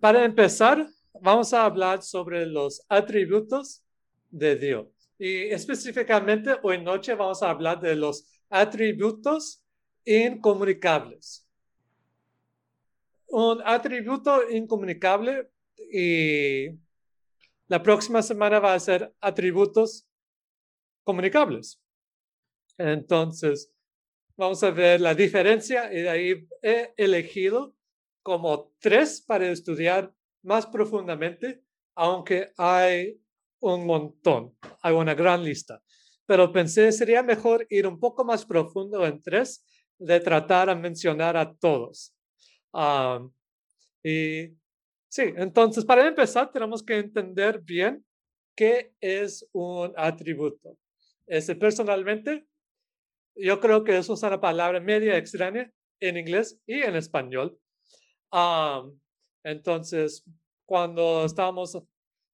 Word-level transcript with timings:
Para 0.00 0.24
empezar, 0.24 0.86
vamos 1.22 1.54
a 1.54 1.64
hablar 1.64 2.02
sobre 2.02 2.44
los 2.44 2.84
atributos 2.88 3.82
de 4.30 4.56
Dios. 4.56 4.86
Y 5.18 5.46
específicamente 5.46 6.54
hoy 6.62 6.82
noche 6.82 7.14
vamos 7.14 7.42
a 7.42 7.48
hablar 7.48 7.80
de 7.80 7.96
los 7.96 8.26
atributos 8.50 9.62
incomunicables. 10.04 11.46
Un 13.28 13.62
atributo 13.64 14.48
incomunicable 14.50 15.50
y 15.90 16.68
la 17.66 17.82
próxima 17.82 18.22
semana 18.22 18.60
va 18.60 18.74
a 18.74 18.80
ser 18.80 19.14
atributos 19.20 20.06
comunicables. 21.04 21.80
Entonces, 22.76 23.72
vamos 24.36 24.62
a 24.62 24.70
ver 24.70 25.00
la 25.00 25.14
diferencia 25.14 25.90
y 25.90 26.02
de 26.02 26.08
ahí 26.10 26.48
he 26.60 26.92
elegido 26.98 27.74
como 28.26 28.72
tres 28.80 29.20
para 29.20 29.46
estudiar 29.46 30.12
más 30.42 30.66
profundamente, 30.66 31.62
aunque 31.94 32.52
hay 32.58 33.22
un 33.60 33.86
montón, 33.86 34.52
hay 34.82 34.94
una 34.94 35.14
gran 35.14 35.44
lista. 35.44 35.80
Pero 36.26 36.50
pensé 36.50 36.90
sería 36.90 37.22
mejor 37.22 37.64
ir 37.70 37.86
un 37.86 38.00
poco 38.00 38.24
más 38.24 38.44
profundo 38.44 39.06
en 39.06 39.22
tres, 39.22 39.64
de 39.96 40.18
tratar 40.18 40.68
a 40.68 40.74
mencionar 40.74 41.36
a 41.36 41.54
todos. 41.54 42.16
y 44.02 44.48
sí, 45.08 45.22
entonces 45.36 45.84
para 45.84 46.04
empezar 46.08 46.50
tenemos 46.50 46.82
que 46.82 46.98
entender 46.98 47.60
bien 47.60 48.04
qué 48.56 48.92
es 49.00 49.48
un 49.52 49.92
atributo. 49.96 50.76
Este, 51.28 51.54
personalmente, 51.54 52.44
yo 53.36 53.60
creo 53.60 53.84
que 53.84 53.96
eso 53.96 54.14
es 54.14 54.22
una 54.24 54.40
palabra 54.40 54.80
media 54.80 55.16
extraña 55.16 55.72
en 56.00 56.16
inglés 56.16 56.60
y 56.66 56.82
en 56.82 56.96
español. 56.96 57.56
Entonces, 59.42 60.24
cuando 60.66 61.24
estamos 61.24 61.78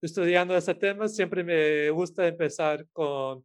estudiando 0.00 0.56
este 0.56 0.74
tema, 0.74 1.08
siempre 1.08 1.44
me 1.44 1.90
gusta 1.90 2.26
empezar 2.26 2.88
con, 2.92 3.44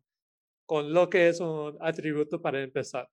con 0.65 0.91
lo 0.91 1.09
que 1.09 1.29
es 1.29 1.39
un 1.39 1.77
atributo 1.79 2.41
para 2.41 2.61
empezar. 2.61 3.09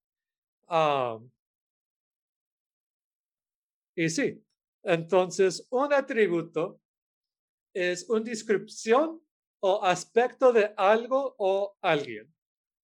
y 3.96 4.08
sí, 4.08 4.42
entonces 4.82 5.66
un 5.70 5.92
atributo 5.92 6.80
es 7.74 8.08
una 8.08 8.24
descripción 8.24 9.20
o 9.60 9.82
aspecto 9.82 10.52
de 10.52 10.72
algo 10.76 11.34
o 11.38 11.76
alguien, 11.80 12.32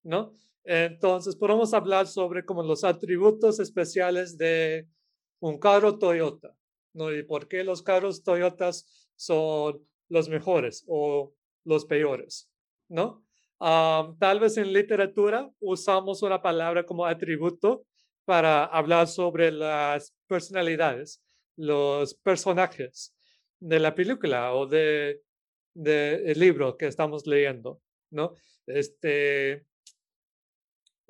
¿no? 0.02 0.32
Entonces 0.64 1.36
podemos 1.36 1.72
hablar 1.72 2.06
sobre 2.06 2.44
como 2.44 2.62
los 2.62 2.84
atributos 2.84 3.60
especiales 3.60 4.36
de 4.36 4.86
un 5.40 5.58
carro 5.58 5.98
Toyota, 5.98 6.56
¿no? 6.94 7.12
Y 7.12 7.22
por 7.22 7.48
qué 7.48 7.64
los 7.64 7.82
carros 7.82 8.22
Toyotas 8.22 9.10
son 9.16 9.86
los 10.08 10.28
mejores 10.28 10.84
o 10.86 11.34
los 11.64 11.84
peores, 11.84 12.50
¿no? 12.88 13.24
tal 14.18 14.40
vez 14.40 14.56
en 14.56 14.72
literatura 14.72 15.50
usamos 15.60 16.22
una 16.22 16.40
palabra 16.40 16.86
como 16.86 17.04
atributo 17.04 17.84
para 18.24 18.64
hablar 18.64 19.06
sobre 19.06 19.52
las 19.52 20.14
personalidades, 20.26 21.22
los 21.56 22.14
personajes 22.14 23.14
de 23.58 23.78
la 23.78 23.94
película 23.94 24.54
o 24.54 24.66
de, 24.66 25.20
de 25.74 26.32
el 26.32 26.40
libro 26.40 26.78
que 26.78 26.86
estamos 26.86 27.26
leyendo, 27.26 27.82
¿no? 28.10 28.34
Este, 28.66 29.66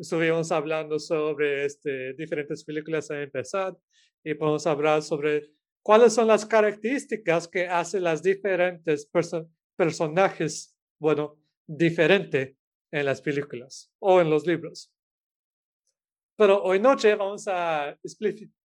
estuvimos 0.00 0.50
hablando 0.50 0.98
sobre 0.98 1.66
este, 1.66 2.14
diferentes 2.14 2.64
películas 2.64 3.10
a 3.10 3.22
empezar 3.22 3.76
y 4.24 4.34
podemos 4.34 4.66
hablar 4.66 5.02
sobre 5.02 5.52
cuáles 5.82 6.14
son 6.14 6.26
las 6.28 6.46
características 6.46 7.46
que 7.46 7.66
hacen 7.66 8.04
las 8.04 8.22
diferentes 8.22 9.10
personajes, 9.76 10.74
bueno, 10.98 11.38
diferente 11.66 12.56
en 12.90 13.04
las 13.04 13.20
películas 13.20 13.92
o 13.98 14.20
en 14.20 14.30
los 14.30 14.46
libros. 14.46 14.92
Pero 16.36 16.62
hoy 16.62 16.80
noche 16.80 17.14
vamos 17.14 17.46
a 17.46 17.98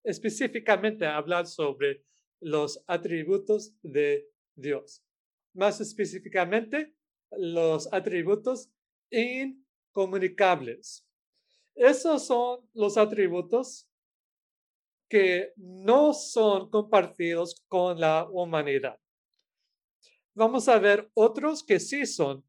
específicamente 0.05 1.07
hablar 1.07 1.47
sobre 1.47 2.05
los 2.41 2.83
atributos 2.87 3.75
de 3.83 4.29
Dios. 4.55 5.03
Más 5.55 5.81
específicamente, 5.81 6.95
los 7.33 7.93
atributos 7.93 8.71
incomunicables. 9.11 11.05
Esos 11.75 12.27
son 12.27 12.61
los 12.73 12.97
atributos 12.97 13.89
que 15.09 15.53
no 15.57 16.13
son 16.15 16.71
compartidos 16.71 17.63
con 17.69 17.99
la 18.01 18.29
humanidad. 18.31 18.99
Vamos 20.35 20.69
a 20.69 20.79
ver 20.79 21.11
otros 21.15 21.63
que 21.63 21.79
sí 21.79 22.07
son 22.07 22.45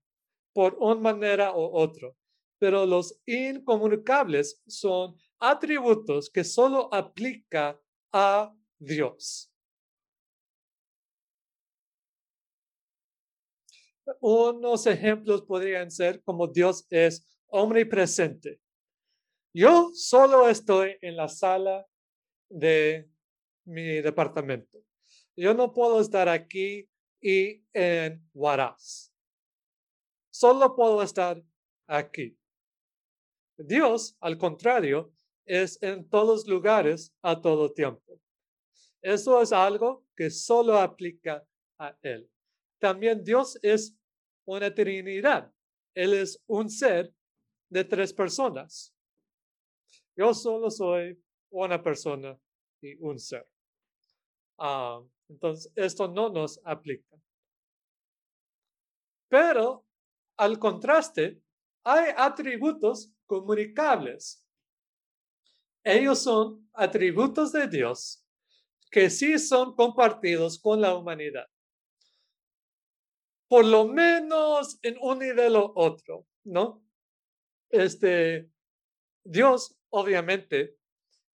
por 0.54 0.76
una 0.80 1.02
manera 1.02 1.56
u 1.56 1.62
otra, 1.62 2.10
pero 2.60 2.86
los 2.86 3.20
incomunicables 3.26 4.62
son 4.68 5.16
atributos 5.40 6.30
que 6.30 6.44
solo 6.44 6.92
aplica 6.94 7.80
a 8.12 8.56
Dios. 8.80 9.52
Unos 14.20 14.88
ejemplos 14.88 15.42
podrían 15.44 15.92
ser 15.92 16.22
como 16.24 16.48
Dios 16.48 16.86
es 16.90 17.26
omnipresente. 17.48 18.60
Yo 19.58 19.92
solo 19.94 20.50
estoy 20.50 20.98
en 21.02 21.16
la 21.16 21.30
sala 21.30 21.88
de 22.50 23.10
mi 23.64 24.02
departamento. 24.02 24.84
Yo 25.34 25.54
no 25.54 25.72
puedo 25.72 26.02
estar 26.02 26.28
aquí 26.28 26.90
y 27.22 27.64
en 27.72 28.30
Huaraz. 28.34 29.14
Solo 30.30 30.76
puedo 30.76 31.02
estar 31.02 31.42
aquí. 31.88 32.38
Dios, 33.56 34.18
al 34.20 34.38
contrario, 34.38 35.14
es 35.46 35.82
en 35.82 36.10
todos 36.10 36.46
lugares 36.50 37.16
a 37.22 37.40
todo 37.40 37.72
tiempo. 37.72 38.20
Eso 39.02 39.42
es 39.42 39.54
algo 39.54 40.06
que 40.18 40.32
solo 40.32 40.78
aplica 40.78 41.48
a 41.80 41.98
Él. 42.02 42.30
También 42.78 43.24
Dios 43.24 43.58
es 43.62 43.98
una 44.46 44.76
Trinidad. 44.76 45.50
Él 45.94 46.14
es 46.14 46.44
un 46.46 46.70
ser 46.70 47.14
de 47.70 47.86
tres 47.86 48.12
personas. 48.12 48.95
Yo 50.16 50.34
solo 50.34 50.70
soy 50.70 51.22
una 51.50 51.82
persona 51.82 52.40
y 52.82 52.96
un 52.96 53.20
ser. 53.20 53.48
Ah, 54.58 55.02
entonces, 55.28 55.72
esto 55.76 56.08
no 56.08 56.30
nos 56.30 56.60
aplica. 56.64 57.18
Pero, 59.28 59.86
al 60.38 60.60
contraste, 60.60 61.42
hay 61.84 62.14
atributos 62.16 63.12
comunicables. 63.26 64.46
Ellos 65.84 66.20
son 66.20 66.70
atributos 66.74 67.52
de 67.52 67.68
Dios 67.68 68.26
que 68.92 69.10
sí 69.10 69.38
son 69.40 69.76
compartidos 69.76 70.58
con 70.58 70.80
la 70.80 70.96
humanidad. 70.96 71.48
Por 73.50 73.66
lo 73.66 73.88
menos 73.88 74.80
en 74.82 74.96
un 75.02 75.20
nivel 75.20 75.58
u 75.58 75.74
otro, 75.76 76.26
¿no? 76.46 76.82
Este, 77.70 78.50
Dios, 79.24 79.78
obviamente, 79.96 80.78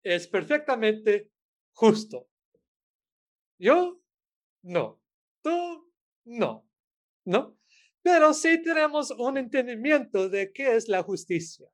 es 0.03 0.28
perfectamente 0.28 1.31
justo. 1.72 2.28
Yo, 3.59 4.00
no. 4.62 5.00
Tú, 5.43 5.93
no. 6.25 6.69
¿No? 7.25 7.56
Pero 8.03 8.32
sí 8.32 8.62
tenemos 8.62 9.10
un 9.10 9.38
entendimiento 9.38 10.28
de 10.28 10.53
qué 10.53 10.76
es 10.76 10.88
la 10.88 11.03
justicia. 11.03 11.69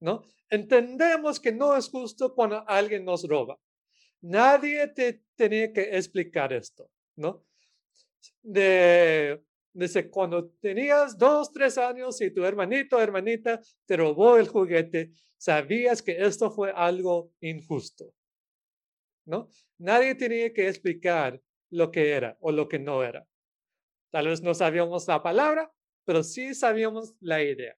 ¿No? 0.00 0.24
Entendemos 0.50 1.40
que 1.40 1.52
no 1.52 1.76
es 1.76 1.88
justo 1.88 2.34
cuando 2.34 2.64
alguien 2.68 3.04
nos 3.04 3.26
roba. 3.28 3.58
Nadie 4.20 4.88
te 4.88 5.24
tenía 5.36 5.72
que 5.72 5.96
explicar 5.96 6.52
esto, 6.52 6.90
¿no? 7.16 7.44
De, 8.42 9.44
desde 9.74 10.08
cuando 10.08 10.48
tenías 10.60 11.18
dos, 11.18 11.52
tres 11.52 11.76
años 11.76 12.20
y 12.20 12.30
tu 12.30 12.44
hermanito 12.44 13.00
hermanita 13.00 13.60
te 13.84 13.96
robó 13.96 14.36
el 14.36 14.48
juguete, 14.48 15.10
sabías 15.36 16.00
que 16.00 16.12
esto 16.12 16.50
fue 16.50 16.72
algo 16.74 17.32
injusto. 17.40 18.14
¿No? 19.26 19.48
Nadie 19.78 20.14
tenía 20.14 20.52
que 20.52 20.68
explicar 20.68 21.40
lo 21.70 21.90
que 21.90 22.12
era 22.12 22.36
o 22.40 22.52
lo 22.52 22.68
que 22.68 22.78
no 22.78 23.02
era. 23.02 23.26
Tal 24.10 24.28
vez 24.28 24.42
no 24.42 24.54
sabíamos 24.54 25.08
la 25.08 25.22
palabra, 25.22 25.72
pero 26.04 26.22
sí 26.22 26.54
sabíamos 26.54 27.14
la 27.20 27.42
idea. 27.42 27.76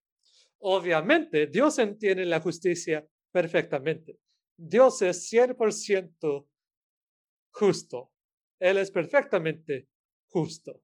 Obviamente, 0.58 1.46
Dios 1.46 1.78
entiende 1.78 2.26
la 2.26 2.40
justicia 2.40 3.06
perfectamente. 3.32 4.18
Dios 4.56 5.00
es 5.02 5.32
100% 5.32 6.46
justo. 7.52 8.12
Él 8.58 8.78
es 8.78 8.90
perfectamente 8.90 9.88
justo. 10.26 10.82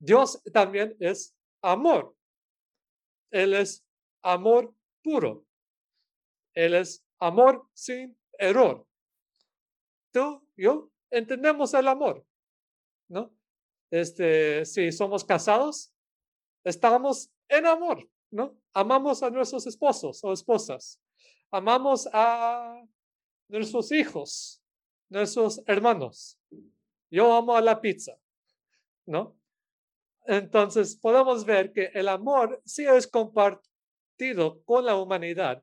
Dios 0.00 0.42
también 0.52 0.96
es 0.98 1.36
amor. 1.62 2.16
Él 3.30 3.54
es 3.54 3.84
amor 4.22 4.74
puro. 5.04 5.46
Él 6.54 6.74
es 6.74 7.04
amor 7.18 7.68
sin 7.74 8.18
error. 8.38 8.86
Tú, 10.12 10.44
yo, 10.56 10.90
entendemos 11.10 11.74
el 11.74 11.86
amor, 11.86 12.26
¿no? 13.08 13.32
Este, 13.90 14.64
si 14.64 14.90
somos 14.90 15.24
casados, 15.24 15.92
estamos 16.64 17.30
en 17.48 17.66
amor, 17.66 18.08
¿no? 18.30 18.58
Amamos 18.72 19.22
a 19.22 19.30
nuestros 19.30 19.66
esposos 19.66 20.24
o 20.24 20.32
esposas, 20.32 21.00
amamos 21.50 22.08
a 22.12 22.82
nuestros 23.48 23.92
hijos, 23.92 24.62
nuestros 25.08 25.62
hermanos. 25.66 26.38
Yo 27.10 27.32
amo 27.32 27.56
a 27.56 27.60
la 27.60 27.80
pizza, 27.80 28.16
¿no? 29.06 29.39
Entonces 30.30 30.94
podemos 30.94 31.44
ver 31.44 31.72
que 31.72 31.90
el 31.92 32.06
amor 32.06 32.62
sí 32.64 32.86
es 32.86 33.08
compartido 33.08 34.62
con 34.62 34.86
la 34.86 34.94
humanidad 34.94 35.60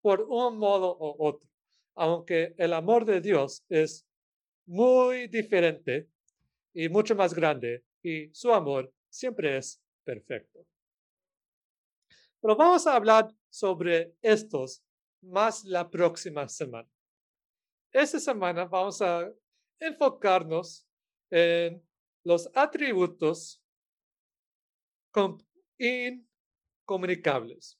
por 0.00 0.22
un 0.22 0.56
modo 0.56 0.96
u 0.98 1.14
otro, 1.18 1.46
aunque 1.94 2.54
el 2.56 2.72
amor 2.72 3.04
de 3.04 3.20
Dios 3.20 3.66
es 3.68 4.06
muy 4.64 5.28
diferente 5.28 6.08
y 6.72 6.88
mucho 6.88 7.14
más 7.14 7.34
grande 7.34 7.84
y 8.02 8.32
su 8.32 8.50
amor 8.50 8.90
siempre 9.10 9.58
es 9.58 9.78
perfecto. 10.04 10.64
Pero 12.40 12.56
vamos 12.56 12.86
a 12.86 12.96
hablar 12.96 13.28
sobre 13.50 14.14
estos 14.22 14.82
más 15.20 15.64
la 15.64 15.90
próxima 15.90 16.48
semana. 16.48 16.88
Esta 17.92 18.18
semana 18.18 18.64
vamos 18.64 19.02
a 19.02 19.30
enfocarnos 19.78 20.88
en 21.28 21.86
los 22.24 22.50
atributos 22.54 23.62
incomunicables. 25.78 27.78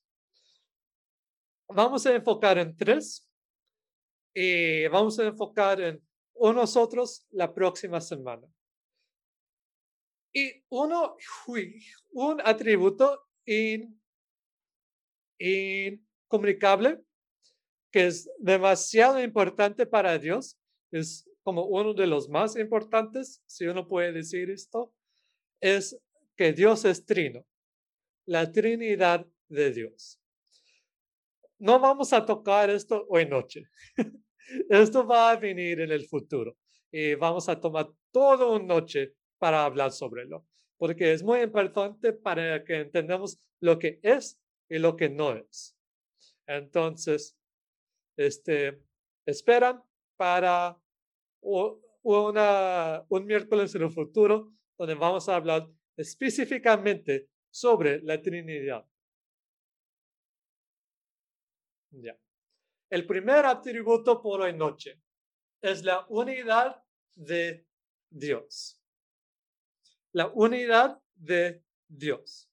Vamos 1.69 2.07
a 2.07 2.15
enfocar 2.15 2.59
en 2.59 2.77
tres 2.77 3.29
y 4.35 4.87
vamos 4.89 5.19
a 5.19 5.25
enfocar 5.25 5.81
en 5.81 6.03
unos 6.35 6.77
otros 6.77 7.27
la 7.31 7.53
próxima 7.53 8.01
semana. 8.01 8.47
Y 10.33 10.63
uno, 10.69 11.17
un 12.13 12.41
atributo 12.45 13.29
incomunicable 15.39 17.03
que 17.91 18.07
es 18.07 18.31
demasiado 18.39 19.23
importante 19.23 19.87
para 19.87 20.19
Dios, 20.19 20.59
es 20.91 21.29
como 21.43 21.65
uno 21.65 21.95
de 21.95 22.07
los 22.07 22.29
más 22.29 22.57
importantes, 22.57 23.43
si 23.47 23.67
uno 23.67 23.89
puede 23.89 24.13
decir 24.13 24.51
esto, 24.51 24.93
es 25.61 25.99
que 26.39 26.53
Dios 26.53 26.85
es 26.85 27.05
trino, 27.05 27.45
la 28.25 28.51
Trinidad 28.53 29.27
de 29.49 29.73
Dios. 29.73 30.21
No 31.59 31.81
vamos 31.81 32.13
a 32.13 32.25
tocar 32.25 32.71
esto 32.71 33.05
hoy 33.09 33.27
noche. 33.27 33.65
esto 34.71 35.05
va 35.05 35.33
a 35.33 35.37
venir 35.37 35.81
en 35.81 35.91
el 35.91 36.07
futuro 36.07 36.57
y 36.93 37.17
vamos 37.17 37.49
a 37.49 37.61
tomar 37.61 37.91
toda 38.13 38.47
una 38.47 38.65
noche 38.65 39.15
para 39.39 39.65
hablar 39.65 39.91
sobre 39.91 40.27
lo, 40.27 40.47
porque 40.77 41.13
es 41.13 41.25
muy 41.25 41.41
importante 41.41 42.13
para 42.13 42.65
que 42.65 42.77
entendamos 42.83 43.41
lo 43.61 43.81
que 43.81 43.99
es 44.03 44.41
y 44.69 44.79
lo 44.79 44.95
que 44.95 45.11
no 45.11 45.33
es. 45.33 45.77
Entonces, 46.47 47.37
este, 48.17 48.81
esperan 49.27 49.83
para 50.17 50.79
una, 51.41 53.05
un 53.09 53.27
miércoles 53.27 53.75
en 53.75 53.83
el 53.83 53.91
futuro 53.91 54.53
donde 54.79 54.95
vamos 54.95 55.29
a 55.29 55.35
hablar 55.35 55.69
específicamente 55.99 57.29
sobre 57.51 58.01
la 58.03 58.23
Trinidad. 58.23 58.87
Ya. 61.91 62.17
El 62.89 63.05
primer 63.05 63.45
atributo 63.45 64.23
por 64.23 64.41
hoy 64.43 64.55
noche 64.55 65.03
es 65.61 65.83
la 65.83 66.07
unidad 66.09 66.83
de 67.17 67.67
Dios. 68.09 68.81
La 70.13 70.29
unidad 70.29 71.03
de 71.15 71.65
Dios. 71.89 72.49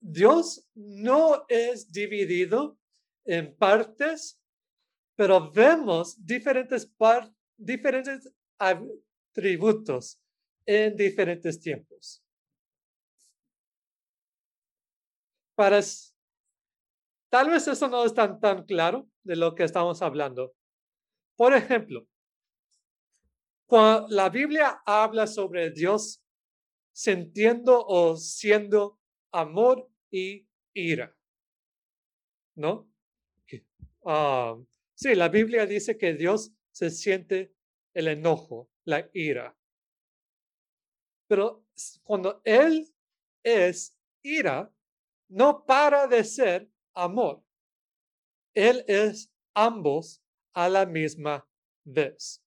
Dios 0.00 0.66
no 0.74 1.44
es 1.48 1.92
dividido 1.92 2.78
en 3.26 3.54
partes 3.54 4.40
pero 5.18 5.50
vemos 5.50 6.14
diferentes, 6.24 6.88
diferentes 7.56 8.32
atributos 8.56 10.22
en 10.64 10.94
diferentes 10.94 11.58
tiempos. 11.58 12.22
Para, 15.56 15.80
tal 17.28 17.50
vez 17.50 17.66
eso 17.66 17.88
no 17.88 18.04
es 18.04 18.14
tan, 18.14 18.38
tan 18.38 18.64
claro 18.64 19.08
de 19.24 19.34
lo 19.34 19.56
que 19.56 19.64
estamos 19.64 20.02
hablando. 20.02 20.54
Por 21.36 21.52
ejemplo, 21.52 22.06
cuando 23.66 24.06
la 24.10 24.28
Biblia 24.28 24.80
habla 24.86 25.26
sobre 25.26 25.72
Dios 25.72 26.22
sintiendo 26.92 27.84
o 27.84 28.16
siendo 28.16 29.00
amor 29.32 29.90
y 30.12 30.46
ira, 30.74 31.12
¿no? 32.54 32.88
Ah, 34.06 34.56
Sí, 35.00 35.14
la 35.14 35.28
Biblia 35.28 35.64
dice 35.64 35.96
que 35.96 36.14
Dios 36.14 36.52
se 36.72 36.90
siente 36.90 37.54
el 37.94 38.08
enojo, 38.08 38.68
la 38.84 39.08
ira. 39.12 39.56
Pero 41.28 41.64
cuando 42.02 42.42
Él 42.42 42.92
es 43.44 43.96
ira, 44.24 44.74
no 45.28 45.64
para 45.64 46.08
de 46.08 46.24
ser 46.24 46.68
amor. 46.94 47.44
Él 48.54 48.84
es 48.88 49.32
ambos 49.54 50.20
a 50.52 50.68
la 50.68 50.84
misma 50.84 51.48
vez. 51.84 52.42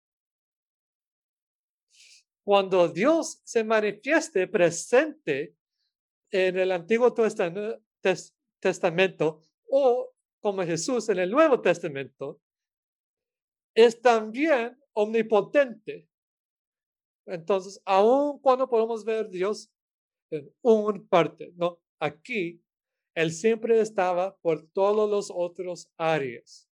Cuando 2.43 2.89
Dios 2.89 3.39
se 3.45 3.63
manifieste 3.63 4.45
presente 4.49 5.55
en 6.29 6.57
el 6.57 6.73
Antiguo 6.73 7.13
Testamento 8.59 9.41
o 9.69 10.13
como 10.41 10.63
Jesús 10.63 11.07
en 11.09 11.19
el 11.19 11.31
Nuevo 11.31 11.61
Testamento, 11.61 12.41
es 13.75 14.01
también 14.01 14.77
omnipotente. 14.93 16.07
Entonces, 17.25 17.81
aun 17.85 18.39
cuando 18.39 18.67
podemos 18.67 19.05
ver 19.05 19.29
Dios 19.29 19.71
en 20.31 20.53
un 20.61 21.07
parte, 21.07 21.53
¿no? 21.55 21.79
Aquí, 21.99 22.61
Él 23.15 23.31
siempre 23.31 23.79
estaba 23.79 24.35
por 24.37 24.67
todos 24.71 25.09
los 25.09 25.31
otros 25.33 25.89
áreas. 25.97 26.67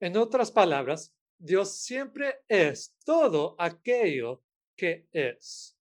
En 0.00 0.16
otras 0.16 0.50
palabras, 0.50 1.14
Dios 1.38 1.78
siempre 1.78 2.40
es 2.48 2.94
todo 3.04 3.54
aquello 3.58 4.42
que 4.76 5.06
es. 5.12 5.78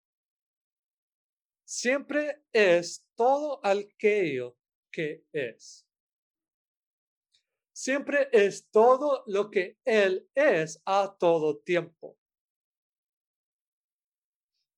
Siempre 1.64 2.44
es 2.52 3.08
todo 3.16 3.60
aquello 3.64 4.56
que 4.94 5.26
es. 5.34 5.86
Siempre 7.74 8.30
es 8.32 8.70
todo 8.70 9.24
lo 9.26 9.50
que 9.50 9.78
Él 9.84 10.30
es 10.36 10.82
a 10.86 11.18
todo 11.20 11.58
tiempo. 11.58 12.18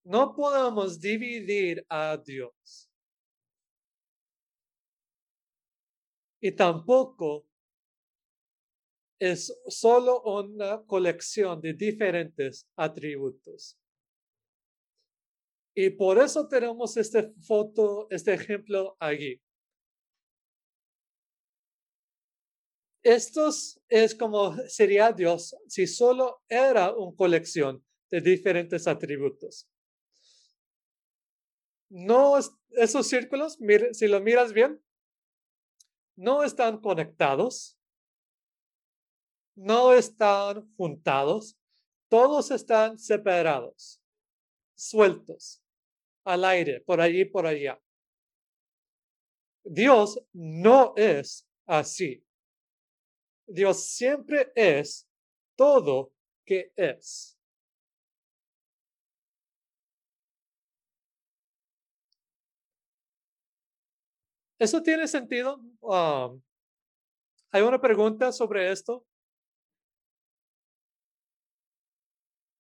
No 0.05 0.33
podemos 0.33 0.99
dividir 0.99 1.85
a 1.89 2.17
Dios. 2.17 2.89
Y 6.41 6.51
tampoco 6.51 7.45
es 9.19 9.53
solo 9.67 10.21
una 10.21 10.83
colección 10.85 11.59
de 11.59 11.73
diferentes 11.73 12.67
atributos. 12.75 13.77
Y 15.75 15.89
por 15.89 16.17
eso 16.19 16.47
tenemos 16.47 16.95
este 16.95 17.33
foto, 17.41 18.07
este 18.09 18.33
ejemplo 18.33 18.95
allí. 18.99 19.41
Estos 23.05 23.79
es 23.87 24.15
como 24.15 24.57
sería 24.67 25.11
Dios 25.11 25.55
si 25.67 25.85
solo 25.85 26.41
era 26.49 26.91
una 26.91 27.15
colección 27.15 27.85
de 28.09 28.19
diferentes 28.19 28.87
atributos. 28.87 29.69
No, 31.87 32.33
esos 32.71 33.07
círculos, 33.07 33.59
si 33.91 34.07
lo 34.07 34.19
miras 34.21 34.53
bien, 34.53 34.83
no 36.15 36.43
están 36.43 36.81
conectados, 36.81 37.77
no 39.55 39.93
están 39.93 40.67
juntados, 40.75 41.59
todos 42.09 42.49
están 42.49 42.97
separados, 42.97 44.01
sueltos, 44.73 45.61
al 46.23 46.43
aire, 46.43 46.81
por 46.81 46.99
allí, 46.99 47.23
por 47.23 47.45
allá. 47.45 47.79
Dios 49.63 50.19
no 50.33 50.95
es 50.97 51.47
así. 51.67 52.24
Dios 53.47 53.85
siempre 53.85 54.51
es 54.55 55.07
todo 55.55 56.11
que 56.45 56.71
es. 56.75 57.37
¿Eso 64.59 64.81
tiene 64.81 65.07
sentido? 65.07 65.59
Um, 65.81 66.41
¿Hay 67.51 67.61
una 67.61 67.79
pregunta 67.79 68.31
sobre 68.31 68.71
esto? 68.71 69.05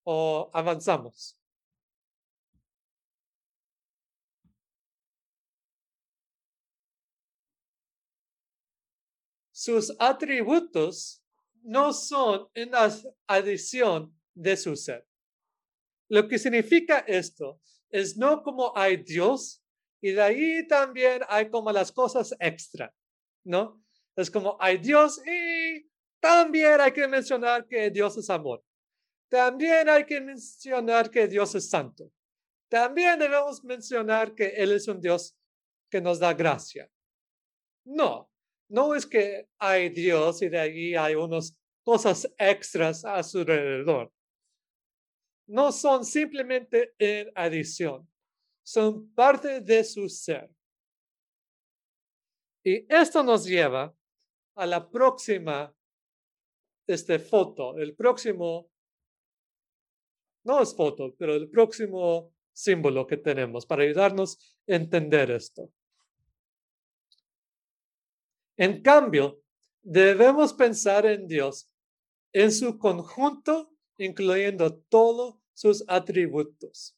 ¿O 0.03 0.49
avanzamos? 0.53 1.35
Sus 9.65 9.95
atributos 9.97 11.23
no 11.63 11.91
son 11.91 12.47
una 12.55 12.87
adición 13.25 14.15
de 14.35 14.55
su 14.57 14.75
ser. 14.75 15.07
Lo 16.07 16.27
que 16.27 16.37
significa 16.37 16.99
esto 16.99 17.59
es 17.89 18.15
no 18.15 18.43
como 18.43 18.77
hay 18.77 18.97
Dios 18.97 19.63
y 20.01 20.11
de 20.11 20.21
ahí 20.21 20.67
también 20.67 21.23
hay 21.27 21.49
como 21.49 21.71
las 21.71 21.91
cosas 21.91 22.35
extra, 22.39 22.93
¿no? 23.43 23.83
Es 24.15 24.29
como 24.29 24.55
hay 24.59 24.77
Dios 24.77 25.19
y 25.25 25.89
también 26.19 26.79
hay 26.79 26.91
que 26.91 27.07
mencionar 27.07 27.65
que 27.67 27.89
Dios 27.89 28.15
es 28.17 28.29
amor. 28.29 28.63
También 29.29 29.89
hay 29.89 30.05
que 30.05 30.21
mencionar 30.21 31.09
que 31.09 31.27
Dios 31.27 31.55
es 31.55 31.67
santo. 31.67 32.11
También 32.69 33.17
debemos 33.17 33.63
mencionar 33.63 34.35
que 34.35 34.45
Él 34.45 34.73
es 34.73 34.87
un 34.87 35.01
Dios 35.01 35.35
que 35.89 36.01
nos 36.01 36.19
da 36.19 36.35
gracia. 36.35 36.87
No, 37.83 38.29
no 38.69 38.95
es 38.95 39.05
que 39.05 39.47
hay 39.57 39.89
Dios 39.89 40.41
y 40.41 40.49
de 40.49 40.59
ahí 40.59 40.95
hay 40.95 41.15
unas 41.15 41.57
cosas 41.83 42.31
extras 42.37 43.05
a 43.05 43.21
su 43.23 43.39
alrededor. 43.39 44.11
No 45.47 45.71
son 45.71 46.03
simplemente 46.05 46.93
en 46.97 47.31
adición 47.35 48.07
son 48.65 49.13
parte 49.13 49.61
de 49.61 49.83
su 49.83 50.09
ser. 50.09 50.49
Y 52.63 52.85
esto 52.91 53.21
nos 53.23 53.45
lleva 53.45 53.95
a 54.55 54.65
la 54.65 54.89
próxima 54.89 55.73
este, 56.87 57.19
foto, 57.19 57.77
el 57.77 57.95
próximo, 57.95 58.69
no 60.43 60.61
es 60.61 60.75
foto, 60.75 61.13
pero 61.15 61.35
el 61.35 61.49
próximo 61.49 62.33
símbolo 62.51 63.05
que 63.05 63.17
tenemos 63.17 63.65
para 63.65 63.83
ayudarnos 63.83 64.37
a 64.67 64.75
entender 64.75 65.29
esto. 65.29 65.69
En 68.57 68.81
cambio, 68.81 69.41
debemos 69.81 70.53
pensar 70.53 71.05
en 71.05 71.27
Dios 71.27 71.69
en 72.33 72.51
su 72.51 72.77
conjunto, 72.77 73.71
incluyendo 73.97 74.75
todos 74.89 75.35
sus 75.53 75.83
atributos. 75.87 76.97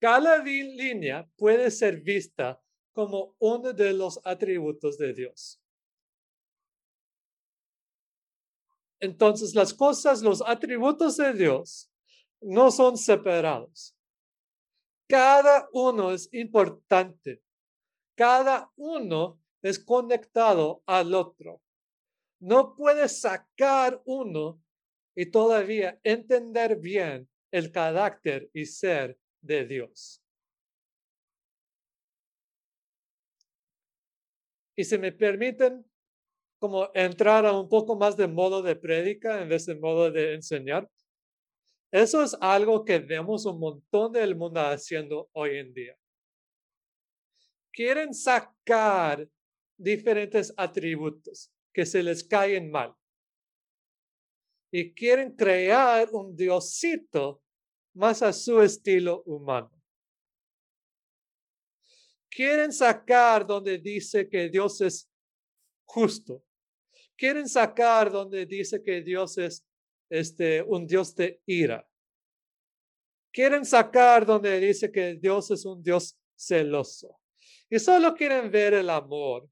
Cada 0.00 0.42
línea 0.42 1.30
puede 1.36 1.70
ser 1.70 2.00
vista 2.00 2.60
como 2.92 3.36
uno 3.38 3.72
de 3.72 3.92
los 3.92 4.20
atributos 4.24 4.98
de 4.98 5.14
Dios. 5.14 5.60
Entonces, 9.00 9.54
las 9.54 9.72
cosas, 9.72 10.22
los 10.22 10.42
atributos 10.42 11.16
de 11.16 11.32
Dios 11.32 11.90
no 12.40 12.72
son 12.72 12.98
separados. 12.98 13.94
Cada 15.08 15.68
uno 15.72 16.10
es 16.12 16.28
importante. 16.32 17.42
Cada 18.16 18.70
uno 18.76 19.40
es 19.62 19.78
conectado 19.78 20.82
al 20.86 21.14
otro. 21.14 21.60
No 22.40 22.74
puedes 22.74 23.20
sacar 23.20 24.00
uno 24.04 24.62
y 25.16 25.26
todavía 25.26 25.98
entender 26.04 26.76
bien 26.76 27.28
el 27.50 27.72
carácter 27.72 28.48
y 28.52 28.64
ser 28.66 29.18
de 29.40 29.66
Dios. 29.66 30.22
Y 34.76 34.84
si 34.84 34.96
me 34.96 35.10
permiten 35.10 35.84
como 36.60 36.88
entrar 36.94 37.46
a 37.46 37.52
un 37.52 37.68
poco 37.68 37.96
más 37.96 38.16
de 38.16 38.28
modo 38.28 38.62
de 38.62 38.76
prédica 38.76 39.42
en 39.42 39.48
vez 39.48 39.66
de 39.66 39.74
modo 39.74 40.10
de 40.10 40.34
enseñar, 40.34 40.88
eso 41.90 42.22
es 42.22 42.36
algo 42.40 42.84
que 42.84 42.98
vemos 42.98 43.46
un 43.46 43.58
montón 43.58 44.12
del 44.12 44.36
mundo 44.36 44.60
haciendo 44.60 45.30
hoy 45.32 45.58
en 45.58 45.72
día. 45.72 45.96
Quieren 47.72 48.12
sacar 48.12 49.28
diferentes 49.78 50.52
atributos 50.56 51.50
que 51.72 51.86
se 51.86 52.02
les 52.02 52.24
caen 52.24 52.70
mal. 52.70 52.94
Y 54.70 54.92
quieren 54.92 55.34
crear 55.34 56.08
un 56.12 56.36
diosito 56.36 57.42
más 57.94 58.20
a 58.22 58.32
su 58.32 58.60
estilo 58.60 59.22
humano. 59.24 59.70
Quieren 62.28 62.72
sacar 62.72 63.46
donde 63.46 63.78
dice 63.78 64.28
que 64.28 64.48
Dios 64.50 64.80
es 64.80 65.08
justo. 65.86 66.44
Quieren 67.16 67.48
sacar 67.48 68.12
donde 68.12 68.44
dice 68.44 68.82
que 68.82 69.00
Dios 69.02 69.38
es 69.38 69.64
este, 70.10 70.62
un 70.62 70.86
Dios 70.86 71.14
de 71.14 71.40
ira. 71.46 71.88
Quieren 73.32 73.64
sacar 73.64 74.26
donde 74.26 74.60
dice 74.60 74.92
que 74.92 75.14
Dios 75.14 75.50
es 75.50 75.64
un 75.64 75.82
Dios 75.82 76.18
celoso. 76.36 77.18
Y 77.70 77.78
solo 77.78 78.14
quieren 78.14 78.50
ver 78.50 78.74
el 78.74 78.90
amor 78.90 79.48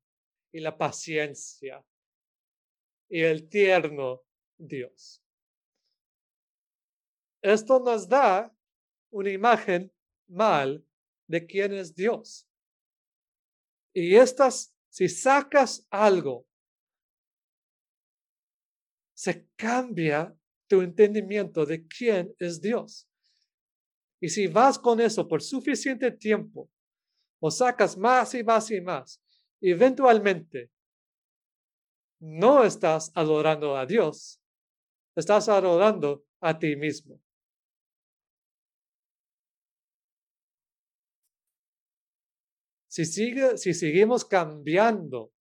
y 0.53 0.61
la 0.61 0.76
paciencia 0.76 1.85
y 3.09 3.23
el 3.23 3.49
tierno 3.49 4.23
Dios. 4.57 5.23
Esto 7.43 7.79
nos 7.79 8.09
da 8.09 8.53
una 9.11 9.31
imagen 9.31 9.93
mal 10.29 10.85
de 11.29 11.47
quién 11.47 11.73
es 11.75 11.95
Dios. 11.95 12.49
Y 13.93 14.17
estas, 14.17 14.75
si 14.88 15.09
sacas 15.09 15.87
algo, 15.91 16.47
se 19.15 19.49
cambia 19.57 20.37
tu 20.67 20.83
entendimiento 20.83 21.65
de 21.65 21.87
quién 21.87 22.35
es 22.38 22.61
Dios. 22.61 23.09
Y 24.21 24.29
si 24.29 24.47
vas 24.47 24.79
con 24.79 25.00
eso 25.00 25.29
por 25.29 25.43
suficiente 25.43 26.11
tiempo, 26.11 26.71
o 27.38 27.50
sacas 27.50 27.97
más 27.97 28.35
y 28.35 28.43
más 28.43 28.71
y 28.71 28.81
más, 28.81 29.23
eventualmente 29.60 30.70
no 32.20 32.64
estás 32.64 33.12
adorando 33.14 33.76
a 33.76 33.86
Dios, 33.86 34.40
estás 35.14 35.48
adorando 35.48 36.25
a 36.40 36.58
ti 36.58 36.76
mismo. 36.76 37.20
Si, 42.88 43.04
sigue, 43.04 43.58
si 43.58 43.75
seguimos 43.75 44.25
cambiando 44.25 45.32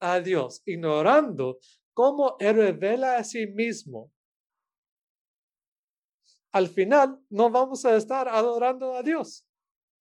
a 0.00 0.20
Dios, 0.20 0.62
ignorando 0.64 1.58
cómo 1.92 2.36
Él 2.38 2.56
revela 2.56 3.16
a 3.16 3.24
sí 3.24 3.48
mismo, 3.48 4.12
al 6.52 6.68
final 6.68 7.20
no 7.28 7.50
vamos 7.50 7.84
a 7.84 7.96
estar 7.96 8.28
adorando 8.28 8.94
a 8.94 9.02
Dios. 9.02 9.46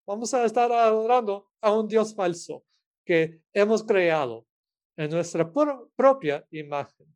Vamos 0.06 0.34
a 0.34 0.46
estar 0.46 0.72
adorando 0.72 1.52
a 1.62 1.72
un 1.74 1.88
Dios 1.88 2.16
falso 2.16 2.64
que 3.10 3.42
hemos 3.54 3.84
creado 3.84 4.46
en 4.96 5.10
nuestra 5.10 5.52
propia 5.52 6.46
imagen, 6.52 7.08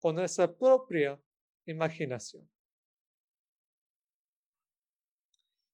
con 0.00 0.14
nuestra 0.14 0.46
propia 0.56 1.20
imaginación. 1.66 2.48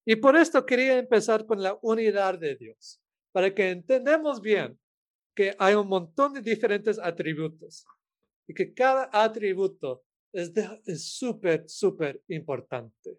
Y 0.06 0.16
por 0.16 0.34
esto 0.34 0.64
quería 0.64 0.96
empezar 0.96 1.44
con 1.44 1.62
la 1.62 1.78
unidad 1.82 2.38
de 2.38 2.56
Dios 2.56 3.02
para 3.32 3.54
que 3.54 3.68
entendamos 3.68 4.40
bien 4.40 4.80
que 5.36 5.54
hay 5.58 5.74
un 5.74 5.88
montón 5.88 6.32
de 6.32 6.40
diferentes 6.40 6.98
atributos 6.98 7.84
y 8.46 8.54
que 8.54 8.72
cada 8.72 9.10
atributo 9.12 10.06
es 10.32 11.04
súper, 11.04 11.68
súper 11.68 12.22
importante. 12.28 13.18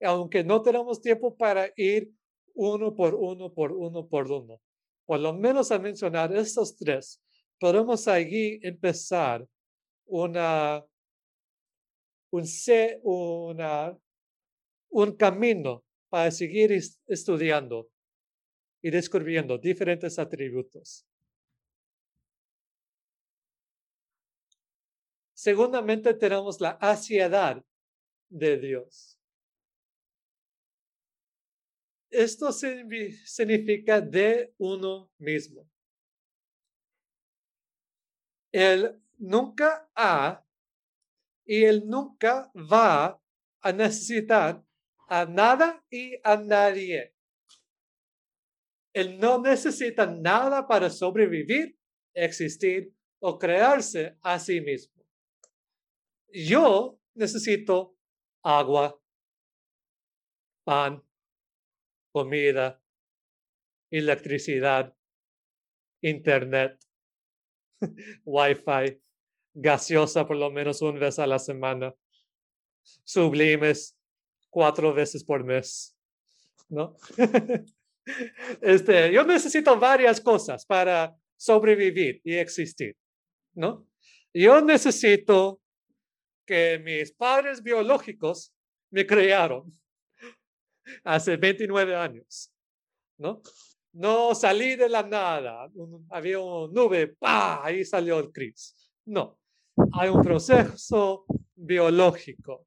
Aunque 0.00 0.44
no 0.44 0.62
tenemos 0.62 1.02
tiempo 1.02 1.36
para 1.36 1.72
ir 1.74 2.14
uno 2.54 2.94
por 2.94 3.14
uno, 3.14 3.52
por 3.52 3.72
uno, 3.72 4.06
por 4.06 4.30
uno, 4.30 4.60
por 5.06 5.20
lo 5.20 5.32
menos 5.32 5.70
a 5.70 5.78
mencionar 5.78 6.34
estos 6.34 6.76
tres, 6.76 7.20
podemos 7.58 8.08
allí 8.08 8.58
empezar 8.62 9.46
una, 10.06 10.84
un, 12.30 12.44
una, 13.02 13.98
un 14.88 15.16
camino 15.16 15.84
para 16.08 16.30
seguir 16.30 16.72
estudiando 17.06 17.88
y 18.82 18.90
descubriendo 18.90 19.58
diferentes 19.58 20.18
atributos. 20.18 21.06
Segundamente 25.34 26.12
tenemos 26.14 26.60
la 26.60 26.76
ansiedad 26.80 27.64
de 28.28 28.58
Dios. 28.58 29.19
Esto 32.10 32.52
significa 32.52 34.00
de 34.00 34.52
uno 34.58 35.10
mismo. 35.18 35.68
Él 38.52 39.00
nunca 39.18 39.88
ha 39.94 40.44
y 41.44 41.64
él 41.64 41.86
nunca 41.86 42.50
va 42.54 43.20
a 43.60 43.72
necesitar 43.72 44.64
a 45.08 45.24
nada 45.24 45.84
y 45.90 46.18
a 46.24 46.36
nadie. 46.36 47.14
Él 48.92 49.18
no 49.18 49.40
necesita 49.40 50.06
nada 50.06 50.66
para 50.66 50.90
sobrevivir, 50.90 51.78
existir 52.12 52.92
o 53.20 53.38
crearse 53.38 54.16
a 54.22 54.38
sí 54.38 54.60
mismo. 54.60 55.04
Yo 56.32 56.98
necesito 57.14 57.96
agua, 58.42 59.00
pan, 60.64 61.02
comida, 62.12 62.82
electricidad, 63.90 64.94
internet, 66.02 66.78
wifi, 68.24 69.00
gaseosa 69.54 70.26
por 70.26 70.36
lo 70.36 70.50
menos 70.50 70.82
una 70.82 71.00
vez 71.00 71.18
a 71.18 71.26
la 71.26 71.38
semana, 71.38 71.94
sublimes 73.04 73.96
cuatro 74.48 74.92
veces 74.92 75.24
por 75.24 75.44
mes, 75.44 75.96
¿no? 76.68 76.96
este, 78.62 79.12
yo 79.12 79.24
necesito 79.24 79.78
varias 79.78 80.20
cosas 80.20 80.64
para 80.66 81.16
sobrevivir 81.36 82.20
y 82.24 82.34
existir, 82.34 82.96
¿no? 83.54 83.86
Yo 84.32 84.60
necesito 84.60 85.60
que 86.46 86.78
mis 86.78 87.12
padres 87.12 87.62
biológicos 87.62 88.52
me 88.90 89.06
crearon 89.06 89.72
hace 91.04 91.36
29 91.36 91.96
años, 91.96 92.52
¿no? 93.18 93.42
No 93.92 94.34
salí 94.34 94.76
de 94.76 94.88
la 94.88 95.02
nada, 95.02 95.68
había 96.10 96.38
una 96.38 96.72
nube. 96.72 97.16
Ahí 97.20 97.84
salió 97.84 98.20
el 98.20 98.30
Cris. 98.30 98.92
No, 99.06 99.38
hay 99.92 100.08
un 100.08 100.22
proceso 100.22 101.24
biológico. 101.54 102.66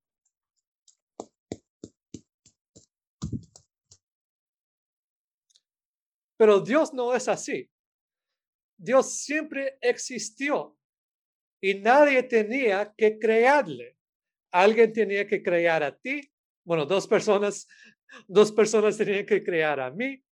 Pero 6.38 6.60
Dios 6.60 6.94
no 6.94 7.16
es 7.16 7.28
así. 7.30 7.70
Dios 8.78 9.14
siempre 9.14 9.78
existió 9.80 10.78
y 11.62 11.76
nadie 11.76 12.24
tenía 12.24 12.94
que 12.98 13.18
crearle. 13.18 13.96
Alguien 14.52 14.92
tenía 14.92 15.26
que 15.26 15.42
crear 15.42 15.84
a 15.84 15.98
ti. 15.98 16.30
Bueno, 16.66 16.86
dos 16.86 17.08
personas, 17.08 17.66
dos 18.28 18.52
personas 18.52 18.98
tenían 18.98 19.26
que 19.26 19.44
crear 19.44 19.80
a 19.80 19.92
mí. 19.92 20.24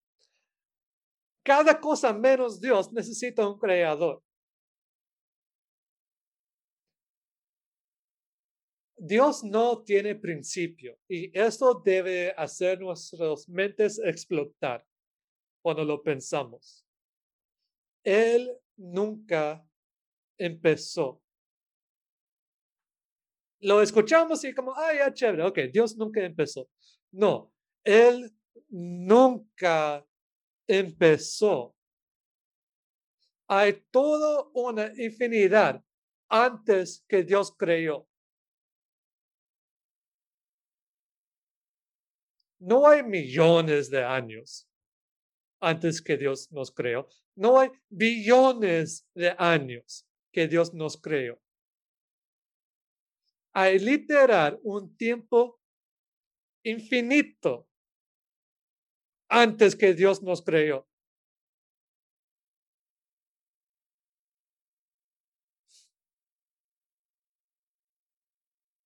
Cada 1.43 1.79
cosa 1.79 2.13
menos 2.13 2.59
Dios 2.59 2.91
necesita 2.93 3.47
un 3.47 3.57
creador. 3.57 4.23
Dios 9.03 9.43
no 9.43 9.81
tiene 9.81 10.13
principio 10.13 10.95
y 11.07 11.35
esto 11.37 11.81
debe 11.83 12.35
hacer 12.37 12.79
nuestras 12.79 13.49
mentes 13.49 13.97
explotar 13.97 14.85
cuando 15.63 15.83
lo 15.83 16.03
pensamos. 16.03 16.85
Él 18.03 18.55
nunca 18.77 19.67
empezó. 20.37 21.19
Lo 23.59 23.81
escuchamos 23.81 24.43
y 24.43 24.53
como, 24.53 24.75
ay, 24.77 24.99
ya 24.99 25.11
chévere, 25.11 25.45
ok, 25.45 25.57
Dios 25.73 25.97
nunca 25.97 26.23
empezó. 26.23 26.69
No, 27.11 27.50
Él 27.83 28.31
nunca 28.69 30.05
empezó. 30.67 31.75
Hay 33.47 33.73
toda 33.91 34.47
una 34.53 34.91
infinidad 34.95 35.83
antes 36.29 37.03
que 37.07 37.23
Dios 37.23 37.53
creó. 37.57 38.07
No 42.59 42.87
hay 42.87 43.03
millones 43.03 43.89
de 43.89 44.03
años 44.03 44.69
antes 45.59 46.01
que 46.01 46.15
Dios 46.15 46.51
nos 46.51 46.71
creó. 46.71 47.07
No 47.35 47.59
hay 47.59 47.69
billones 47.89 49.07
de 49.13 49.35
años 49.37 50.07
que 50.31 50.47
Dios 50.47 50.73
nos 50.73 50.99
creó. 51.01 51.41
Hay 53.53 53.79
literal 53.79 54.59
un 54.63 54.95
tiempo 54.95 55.59
infinito 56.63 57.67
antes 59.31 59.77
que 59.77 59.93
Dios 59.93 60.21
nos 60.21 60.41
creó. 60.41 60.85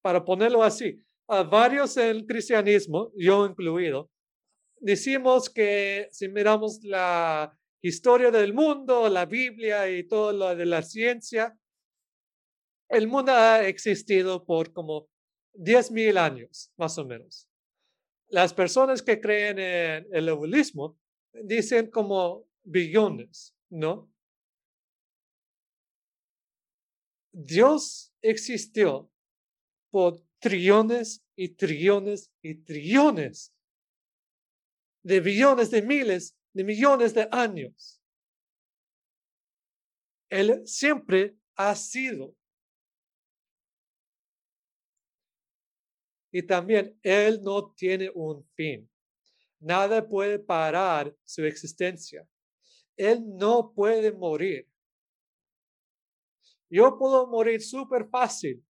Para 0.04 0.24
ponerlo 0.24 0.62
así, 0.62 1.04
a 1.28 1.42
varios 1.42 1.98
el 1.98 2.28
cristianismo, 2.28 3.12
yo 3.16 3.48
incluido, 3.48 4.12
decimos 4.80 5.50
que 5.50 6.10
si 6.12 6.30
miramos 6.30 6.80
la 6.84 7.58
historia 7.82 8.30
del 8.30 8.54
mundo, 8.54 9.10
la 9.10 9.26
Biblia 9.26 9.90
y 9.90 10.08
todo 10.08 10.32
lo 10.32 10.56
de 10.56 10.66
la 10.68 10.84
ciencia, 10.84 11.58
el 12.90 13.08
mundo 13.08 13.32
ha 13.32 13.68
existido 13.68 14.46
por 14.46 14.72
como 14.72 15.08
10.000 15.54 16.20
años, 16.20 16.72
más 16.78 17.00
o 17.00 17.06
menos. 17.06 17.50
Las 18.30 18.54
personas 18.54 19.02
que 19.02 19.20
creen 19.22 19.60
en 19.60 20.08
el 20.12 20.30
evolucionismo 20.30 20.98
dicen 21.34 21.90
como 21.90 22.48
billones, 22.64 23.56
¿no? 23.70 24.12
Dios 27.32 28.14
existió 28.22 29.12
por 29.92 30.22
trillones 30.40 31.24
y 31.36 31.50
trillones 31.50 32.32
y 32.42 32.56
trillones 32.56 33.54
de 35.04 35.20
billones 35.20 35.70
de 35.70 35.82
miles 35.82 36.36
de 36.54 36.64
millones 36.64 37.14
de 37.14 37.28
años. 37.32 38.02
Él 40.30 40.66
siempre 40.66 41.38
ha 41.56 41.76
sido. 41.76 42.36
Y 46.36 46.44
también 46.44 47.00
Él 47.02 47.42
no 47.44 47.74
tiene 47.78 48.12
un 48.14 48.44
fin. 48.56 48.90
Nada 49.62 50.06
puede 50.06 50.38
parar 50.38 51.16
su 51.24 51.46
existencia. 51.46 52.28
Él 52.98 53.24
no 53.38 53.72
puede 53.74 54.12
morir. 54.12 54.70
Yo 56.70 56.98
puedo 56.98 57.26
morir 57.28 57.62
súper 57.62 58.10
fácil 58.10 58.62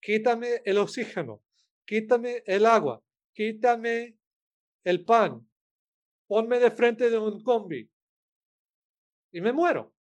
quítame 0.00 0.60
el 0.64 0.78
oxígeno, 0.78 1.44
quítame 1.84 2.42
el 2.44 2.66
agua, 2.66 3.04
quítame 3.32 4.18
el 4.82 5.04
pan, 5.04 5.48
ponme 6.26 6.58
de 6.58 6.72
frente 6.72 7.08
de 7.08 7.18
un 7.18 7.40
combi 7.44 7.88
y 9.30 9.40
me 9.40 9.52
muero. 9.52 9.94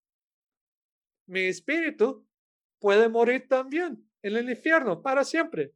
Mi 1.27 1.47
espíritu 1.47 2.25
puede 2.79 3.09
morir 3.09 3.49
también 3.49 4.09
en 4.23 4.37
el 4.37 4.49
infierno 4.49 5.03
para 5.03 5.25
siempre. 5.25 5.75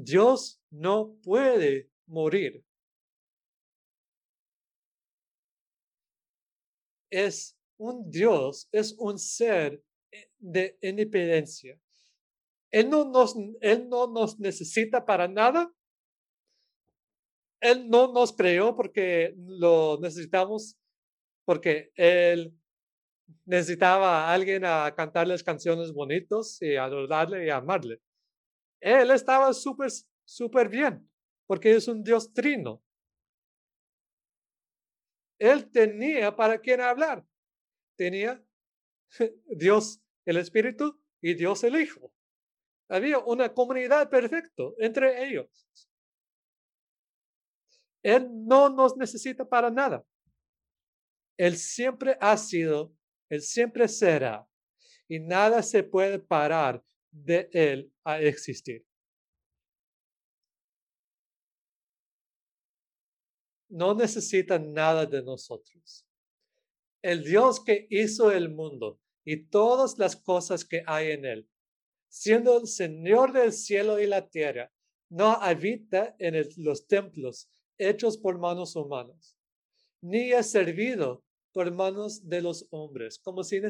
Dios 0.00 0.60
no 0.70 1.16
puede 1.24 1.90
morir. 2.06 2.64
Es 7.10 7.58
un 7.78 8.08
Dios, 8.08 8.68
es 8.70 8.94
un 8.96 9.18
ser 9.18 9.82
eh, 10.12 10.30
de 10.38 10.78
independencia. 10.82 11.80
Él 12.70 12.90
no 12.90 13.06
nos, 13.06 13.34
él 13.60 13.88
no 13.88 14.06
nos 14.06 14.38
necesita 14.38 15.04
para 15.04 15.26
nada. 15.26 15.74
Él 17.60 17.88
no 17.90 18.12
nos 18.12 18.32
creó 18.32 18.76
porque 18.76 19.34
lo 19.36 19.98
necesitamos, 20.00 20.78
porque 21.44 21.90
Él 21.96 22.56
necesitaba 23.46 24.28
a 24.28 24.32
alguien 24.32 24.64
a 24.64 24.94
cantarles 24.94 25.42
canciones 25.42 25.92
bonitos 25.92 26.62
y 26.62 26.76
adorarle 26.76 27.46
y 27.46 27.50
amarle. 27.50 28.00
Él 28.80 29.10
estaba 29.10 29.52
súper, 29.52 29.90
súper 30.24 30.68
bien, 30.68 31.10
porque 31.46 31.74
es 31.74 31.88
un 31.88 32.02
Dios 32.02 32.32
trino. 32.32 32.82
Él 35.38 35.70
tenía 35.70 36.34
para 36.34 36.60
quién 36.60 36.80
hablar. 36.80 37.24
Tenía 37.96 38.42
Dios 39.46 40.00
el 40.24 40.36
Espíritu 40.36 41.00
y 41.20 41.34
Dios 41.34 41.64
el 41.64 41.80
Hijo. 41.80 42.12
Había 42.88 43.18
una 43.18 43.52
comunidad 43.52 44.08
perfecta 44.08 44.64
entre 44.78 45.26
ellos. 45.28 45.68
Él 48.02 48.28
no 48.46 48.68
nos 48.68 48.96
necesita 48.96 49.44
para 49.44 49.70
nada. 49.70 50.04
Él 51.36 51.56
siempre 51.56 52.16
ha 52.20 52.36
sido, 52.36 52.94
Él 53.28 53.42
siempre 53.42 53.86
será, 53.88 54.48
y 55.08 55.20
nada 55.20 55.62
se 55.62 55.82
puede 55.82 56.18
parar 56.18 56.82
de 57.10 57.48
Él 57.52 57.92
a 58.04 58.20
existir. 58.20 58.84
No 63.68 63.94
necesita 63.94 64.58
nada 64.58 65.04
de 65.04 65.22
nosotros. 65.22 66.06
El 67.02 67.22
Dios 67.22 67.62
que 67.62 67.86
hizo 67.90 68.32
el 68.32 68.48
mundo 68.48 68.98
y 69.24 69.44
todas 69.44 69.98
las 69.98 70.16
cosas 70.16 70.64
que 70.64 70.82
hay 70.86 71.10
en 71.10 71.26
él, 71.26 71.48
siendo 72.08 72.58
el 72.58 72.66
Señor 72.66 73.32
del 73.32 73.52
cielo 73.52 74.00
y 74.00 74.06
la 74.06 74.28
tierra, 74.28 74.72
no 75.10 75.32
habita 75.32 76.16
en 76.18 76.42
los 76.56 76.86
templos 76.86 77.50
hechos 77.76 78.16
por 78.16 78.38
manos 78.38 78.74
humanas, 78.74 79.36
ni 80.00 80.32
es 80.32 80.50
servido 80.50 81.24
por 81.52 81.70
manos 81.72 82.28
de 82.28 82.42
los 82.42 82.66
hombres, 82.70 83.18
como 83.18 83.44
si 83.44 83.60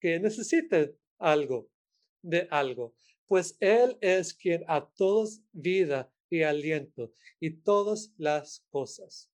que 0.00 0.18
necesite 0.18 0.96
algo 1.18 1.68
de 2.22 2.48
algo, 2.50 2.94
pues 3.26 3.56
Él 3.60 3.98
es 4.00 4.34
quien 4.34 4.64
a 4.68 4.88
todos 4.96 5.42
vida 5.52 6.12
y 6.30 6.42
aliento 6.42 7.12
y 7.40 7.50
todas 7.50 8.12
las 8.16 8.64
cosas. 8.70 9.30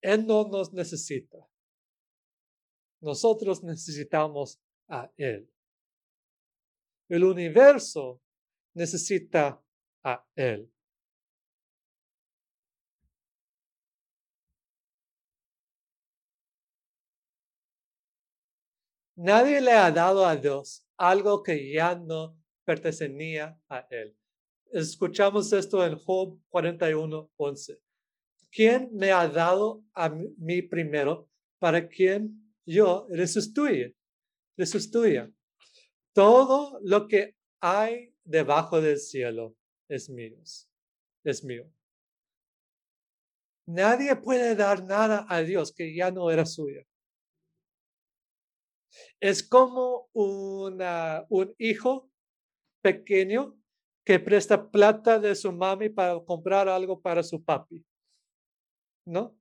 Él 0.00 0.26
no 0.26 0.48
nos 0.48 0.72
necesita. 0.72 1.38
Nosotros 3.00 3.62
necesitamos 3.62 4.60
a 4.88 5.10
Él. 5.16 5.50
El 7.08 7.24
universo 7.24 8.20
necesita 8.74 9.62
a 10.04 10.26
Él. 10.34 10.70
Nadie 19.16 19.60
le 19.60 19.72
ha 19.72 19.90
dado 19.90 20.24
a 20.24 20.36
Dios 20.36 20.87
algo 20.98 21.42
que 21.42 21.72
ya 21.72 21.94
no 21.94 22.36
pertenecía 22.64 23.58
a 23.68 23.86
Él. 23.90 24.14
Escuchamos 24.72 25.52
esto 25.52 25.84
en 25.86 25.96
Job 25.96 26.38
41, 26.50 27.30
11. 27.36 27.80
¿Quién 28.50 28.90
me 28.92 29.12
ha 29.12 29.26
dado 29.28 29.84
a 29.94 30.10
mí 30.10 30.62
primero 30.62 31.30
para 31.58 31.88
quien 31.88 32.54
yo 32.66 33.06
resustituya? 33.08 33.90
Resustituya. 34.56 35.30
Todo 36.12 36.78
lo 36.82 37.06
que 37.06 37.36
hay 37.60 38.14
debajo 38.24 38.80
del 38.80 38.98
cielo 38.98 39.56
es 39.88 40.10
mío. 40.10 40.36
Es 41.24 41.44
mío. 41.44 41.70
Nadie 43.66 44.16
puede 44.16 44.54
dar 44.54 44.84
nada 44.84 45.26
a 45.28 45.42
Dios 45.42 45.72
que 45.72 45.94
ya 45.94 46.10
no 46.10 46.30
era 46.30 46.44
suyo. 46.46 46.82
Es 49.20 49.42
como 49.42 50.08
una, 50.12 51.24
un 51.28 51.54
hijo 51.58 52.10
pequeño 52.82 53.56
que 54.04 54.18
presta 54.18 54.70
plata 54.70 55.18
de 55.18 55.34
su 55.34 55.52
mami 55.52 55.88
para 55.90 56.18
comprar 56.20 56.68
algo 56.68 57.00
para 57.00 57.22
su 57.22 57.44
papi. 57.44 57.84
¿No? 59.06 59.36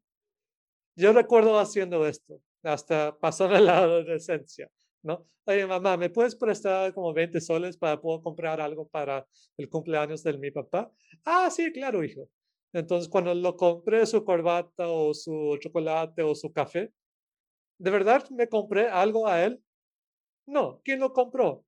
Yo 0.95 1.13
recuerdo 1.13 1.59
haciendo 1.59 2.05
esto 2.07 2.41
hasta 2.63 3.17
pasando 3.17 3.57
la 3.59 3.77
adolescencia. 3.79 4.69
¿no? 5.03 5.25
Oye, 5.45 5.65
mamá, 5.65 5.95
¿me 5.95 6.09
puedes 6.09 6.35
prestar 6.35 6.93
como 6.93 7.13
20 7.13 7.39
soles 7.39 7.77
para 7.77 7.99
poder 8.01 8.21
comprar 8.21 8.59
algo 8.59 8.87
para 8.87 9.25
el 9.57 9.69
cumpleaños 9.69 10.23
de 10.23 10.37
mi 10.37 10.51
papá? 10.51 10.91
Ah, 11.23 11.49
sí, 11.49 11.71
claro, 11.71 12.03
hijo. 12.03 12.27
Entonces, 12.73 13.09
cuando 13.09 13.33
lo 13.33 13.55
compré 13.55 14.05
su 14.05 14.25
corbata 14.25 14.89
o 14.89 15.13
su 15.13 15.57
chocolate 15.61 16.21
o 16.23 16.35
su 16.35 16.51
café, 16.51 16.91
¿de 17.77 17.91
verdad 17.91 18.29
me 18.29 18.47
compré 18.47 18.87
algo 18.87 19.27
a 19.27 19.43
él? 19.43 19.63
No, 20.45 20.81
¿quién 20.83 20.99
lo 20.99 21.13
compró? 21.13 21.65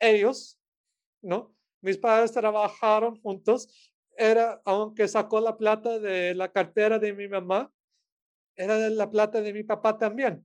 Ellos, 0.00 0.58
¿no? 1.22 1.54
Mis 1.80 1.98
padres 1.98 2.32
trabajaron 2.32 3.20
juntos. 3.20 3.92
Era, 4.16 4.60
aunque 4.64 5.06
sacó 5.06 5.40
la 5.40 5.56
plata 5.56 5.98
de 5.98 6.34
la 6.34 6.50
cartera 6.50 6.98
de 6.98 7.12
mi 7.12 7.28
mamá, 7.28 7.72
era 8.56 8.76
de 8.76 8.90
la 8.90 9.08
plata 9.10 9.40
de 9.40 9.52
mi 9.52 9.62
papá 9.62 9.96
también. 9.96 10.44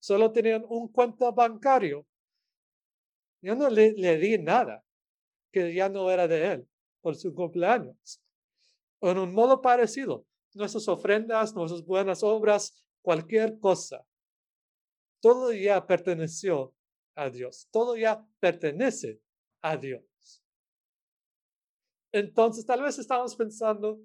Solo 0.00 0.32
tenían 0.32 0.64
un 0.68 0.88
cuento 0.88 1.30
bancario. 1.32 2.06
Yo 3.42 3.54
no 3.54 3.68
le, 3.68 3.92
le 3.92 4.16
di 4.16 4.38
nada 4.38 4.82
que 5.52 5.74
ya 5.74 5.88
no 5.90 6.10
era 6.10 6.26
de 6.26 6.52
él 6.52 6.68
por 7.02 7.14
su 7.14 7.34
cumpleaños. 7.34 8.20
En 9.02 9.18
un 9.18 9.34
modo 9.34 9.60
parecido, 9.60 10.26
nuestras 10.54 10.88
ofrendas, 10.88 11.54
nuestras 11.54 11.84
buenas 11.84 12.22
obras, 12.22 12.82
cualquier 13.04 13.58
cosa, 13.60 14.06
todo 15.20 15.52
ya 15.52 15.86
perteneció 15.86 16.74
a 17.14 17.28
Dios, 17.28 17.68
todo 17.70 17.96
ya 17.96 18.26
pertenece 18.40 19.20
a 19.60 19.76
Dios. 19.76 20.02
Entonces, 22.12 22.64
tal 22.64 22.82
vez 22.82 22.98
estamos 22.98 23.36
pensando, 23.36 24.00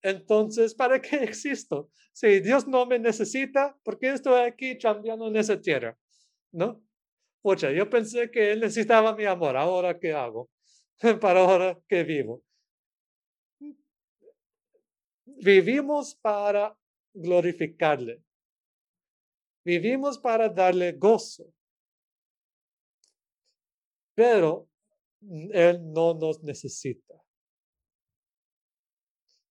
entonces, 0.00 0.74
¿para 0.74 1.02
qué 1.02 1.16
existo? 1.24 1.90
Si 2.12 2.38
Dios 2.40 2.68
no 2.68 2.86
me 2.86 3.00
necesita, 3.00 3.76
¿por 3.82 3.98
qué 3.98 4.10
estoy 4.10 4.40
aquí 4.42 4.78
chambeando 4.78 5.26
en 5.26 5.36
esa 5.36 5.60
tierra? 5.60 5.98
¿No? 6.52 6.80
Oye, 7.42 7.74
yo 7.74 7.90
pensé 7.90 8.30
que 8.30 8.52
Él 8.52 8.60
necesitaba 8.60 9.16
mi 9.16 9.24
amor, 9.24 9.56
¿ahora 9.56 9.98
qué 9.98 10.12
hago? 10.12 10.50
Para 11.20 11.40
ahora 11.40 11.80
que 11.88 12.04
vivo. 12.04 12.44
Vivimos 15.24 16.14
para 16.14 16.76
glorificarle. 17.12 18.25
Vivimos 19.66 20.16
para 20.16 20.48
darle 20.48 20.92
gozo. 20.92 21.52
Pero 24.14 24.68
Él 25.20 25.92
no 25.92 26.14
nos 26.14 26.40
necesita. 26.44 27.20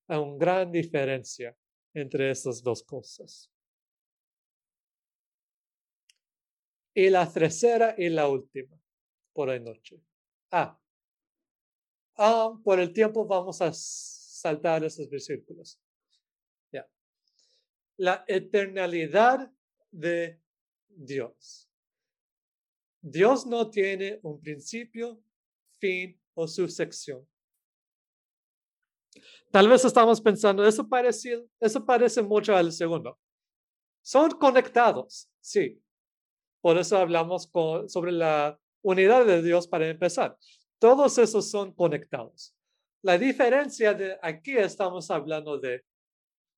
Hay 0.07 0.17
una 0.17 0.37
gran 0.37 0.71
diferencia 0.71 1.53
entre 1.93 2.31
esas 2.31 2.63
dos 2.63 2.81
cosas. 2.83 3.51
Y 6.93 7.09
la 7.09 7.29
tercera 7.29 7.93
y 7.97 8.07
la 8.07 8.29
última 8.29 8.79
por 9.33 9.49
la 9.49 9.59
noche. 9.59 10.01
Ah, 10.49 10.79
ah, 12.15 12.57
por 12.63 12.79
el 12.79 12.93
tiempo 12.93 13.25
vamos 13.25 13.61
a 13.61 13.73
saltar 13.73 14.85
esos 14.85 15.09
versículos. 15.09 15.77
Ya. 16.71 16.87
La 17.97 18.23
eternalidad 18.29 19.51
de 19.99 20.41
Dios. 20.87 21.69
Dios 23.01 23.45
no 23.45 23.69
tiene 23.69 24.19
un 24.23 24.39
principio, 24.39 25.21
fin 25.79 26.19
o 26.33 26.47
subsección. 26.47 27.27
Tal 29.51 29.69
vez 29.69 29.85
estamos 29.85 30.19
pensando, 30.19 30.65
eso 30.65 30.87
parece, 30.87 31.45
eso 31.59 31.85
parece 31.85 32.21
mucho 32.21 32.55
al 32.55 32.71
segundo. 32.71 33.17
Son 34.01 34.31
conectados, 34.31 35.29
sí. 35.39 35.81
Por 36.61 36.77
eso 36.77 36.97
hablamos 36.97 37.49
sobre 37.87 38.11
la 38.11 38.59
unidad 38.81 39.25
de 39.25 39.41
Dios 39.41 39.67
para 39.67 39.87
empezar. 39.87 40.37
Todos 40.79 41.17
esos 41.17 41.49
son 41.49 41.73
conectados. 41.73 42.53
La 43.01 43.17
diferencia 43.17 43.93
de 43.93 44.17
aquí 44.21 44.57
estamos 44.57 45.09
hablando 45.11 45.59
de 45.59 45.85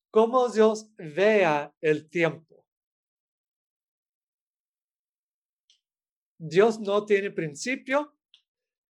cómo 0.09 0.49
Dios 0.49 0.89
vea 0.97 1.73
el 1.81 2.09
tiempo. 2.09 2.56
Dios 6.37 6.79
no 6.79 7.05
tiene 7.05 7.31
principio. 7.31 8.15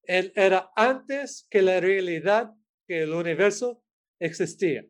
Él 0.02 0.32
era 0.34 0.70
antes 0.76 1.46
que 1.50 1.62
la 1.62 1.80
realidad 1.80 2.52
que 2.86 3.02
el 3.02 3.12
universo 3.12 3.82
existía. 4.18 4.84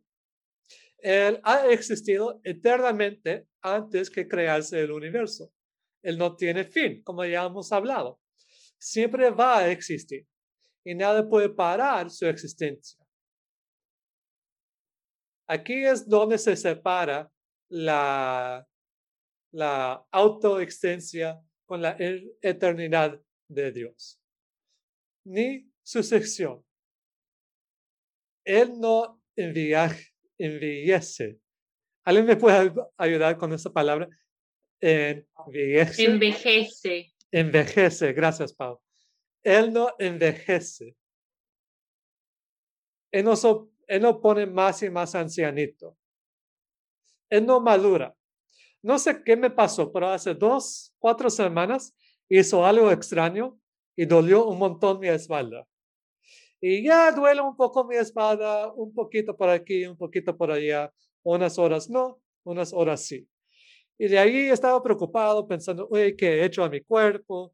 Él 0.98 1.40
ha 1.44 1.66
existido 1.68 2.40
eternamente 2.42 3.46
antes 3.60 4.10
que 4.10 4.26
crearse 4.26 4.80
el 4.80 4.90
universo. 4.90 5.52
Él 6.02 6.18
no 6.18 6.36
tiene 6.36 6.64
fin, 6.64 7.02
como 7.02 7.24
ya 7.24 7.44
hemos 7.44 7.72
hablado. 7.72 8.20
Siempre 8.78 9.30
va 9.30 9.58
a 9.58 9.70
existir 9.70 10.26
y 10.84 10.94
nada 10.94 11.28
puede 11.28 11.48
parar 11.48 12.10
su 12.10 12.26
existencia. 12.26 13.04
Aquí 15.48 15.84
es 15.84 16.08
donde 16.08 16.38
se 16.38 16.56
separa 16.56 17.30
la, 17.68 18.66
la 19.52 20.06
autoexistencia 20.10 21.40
con 21.66 21.82
la 21.82 21.96
e-, 21.98 22.36
eternidad 22.40 23.20
de 23.48 23.72
Dios. 23.72 24.20
Ni 25.24 25.70
su 25.82 26.02
sección. 26.02 26.64
Él 28.44 28.78
no 28.78 29.20
envejece. 29.34 31.40
¿Alguien 32.04 32.26
me 32.26 32.36
puede 32.36 32.72
ayudar 32.96 33.36
con 33.36 33.52
esa 33.52 33.72
palabra? 33.72 34.08
Envejece. 34.80 36.04
Envejece. 36.04 37.12
Envejece. 37.32 38.12
Gracias, 38.12 38.54
Pau. 38.54 38.80
Él 39.42 39.72
no 39.72 39.94
envejece. 39.98 40.96
Él 43.12 43.24
no, 43.24 43.34
él 43.86 44.02
no 44.02 44.20
pone 44.20 44.46
más 44.46 44.82
y 44.82 44.90
más 44.90 45.14
ancianito. 45.14 45.96
Él 47.28 47.46
no 47.46 47.60
madura. 47.60 48.15
No 48.86 49.00
sé 49.00 49.24
qué 49.24 49.36
me 49.36 49.50
pasó, 49.50 49.90
pero 49.90 50.10
hace 50.10 50.32
dos, 50.32 50.94
cuatro 51.00 51.28
semanas 51.28 51.92
hizo 52.28 52.64
algo 52.64 52.92
extraño 52.92 53.58
y 53.96 54.06
dolió 54.06 54.46
un 54.46 54.60
montón 54.60 55.00
mi 55.00 55.08
espalda. 55.08 55.66
Y 56.60 56.84
ya 56.84 57.10
duele 57.10 57.40
un 57.40 57.56
poco 57.56 57.84
mi 57.84 57.96
espalda, 57.96 58.72
un 58.74 58.94
poquito 58.94 59.36
por 59.36 59.48
aquí, 59.48 59.86
un 59.86 59.96
poquito 59.96 60.36
por 60.36 60.52
allá, 60.52 60.92
unas 61.24 61.58
horas 61.58 61.90
no, 61.90 62.20
unas 62.44 62.72
horas 62.72 63.04
sí. 63.04 63.28
Y 63.98 64.06
de 64.06 64.20
ahí 64.20 64.50
estaba 64.50 64.80
preocupado 64.80 65.48
pensando, 65.48 65.88
oye, 65.90 66.14
¿qué 66.14 66.34
he 66.34 66.44
hecho 66.44 66.62
a 66.62 66.68
mi 66.68 66.80
cuerpo? 66.80 67.52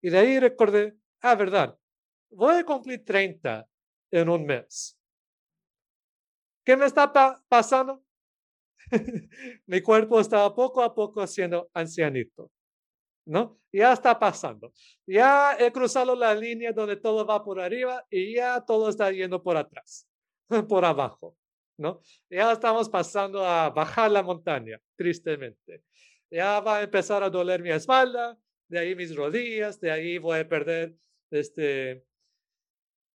Y 0.00 0.10
de 0.10 0.18
ahí 0.18 0.38
recordé, 0.38 0.96
ah, 1.22 1.34
verdad, 1.34 1.76
voy 2.30 2.54
a 2.54 2.64
cumplir 2.64 3.04
30 3.04 3.68
en 4.12 4.28
un 4.28 4.46
mes. 4.46 4.96
¿Qué 6.64 6.76
me 6.76 6.86
está 6.86 7.12
pasando? 7.48 8.01
Mi 9.66 9.80
cuerpo 9.80 10.20
está 10.20 10.54
poco 10.54 10.82
a 10.82 10.94
poco 10.94 11.26
siendo 11.26 11.70
ancianito, 11.74 12.50
¿no? 13.26 13.58
Ya 13.72 13.92
está 13.92 14.18
pasando. 14.18 14.72
Ya 15.06 15.56
he 15.58 15.72
cruzado 15.72 16.14
la 16.14 16.34
línea 16.34 16.72
donde 16.72 16.96
todo 16.96 17.26
va 17.26 17.42
por 17.42 17.60
arriba 17.60 18.04
y 18.10 18.34
ya 18.34 18.60
todo 18.64 18.88
está 18.88 19.10
yendo 19.10 19.42
por 19.42 19.56
atrás, 19.56 20.06
por 20.68 20.84
abajo, 20.84 21.36
¿no? 21.78 22.00
Ya 22.30 22.52
estamos 22.52 22.88
pasando 22.88 23.44
a 23.44 23.70
bajar 23.70 24.10
la 24.10 24.22
montaña, 24.22 24.80
tristemente. 24.96 25.82
Ya 26.30 26.60
va 26.60 26.78
a 26.78 26.82
empezar 26.82 27.22
a 27.22 27.30
doler 27.30 27.62
mi 27.62 27.70
espalda, 27.70 28.38
de 28.68 28.78
ahí 28.78 28.94
mis 28.94 29.14
rodillas, 29.14 29.78
de 29.80 29.90
ahí 29.90 30.18
voy 30.18 30.40
a 30.40 30.48
perder 30.48 30.94
este 31.30 32.04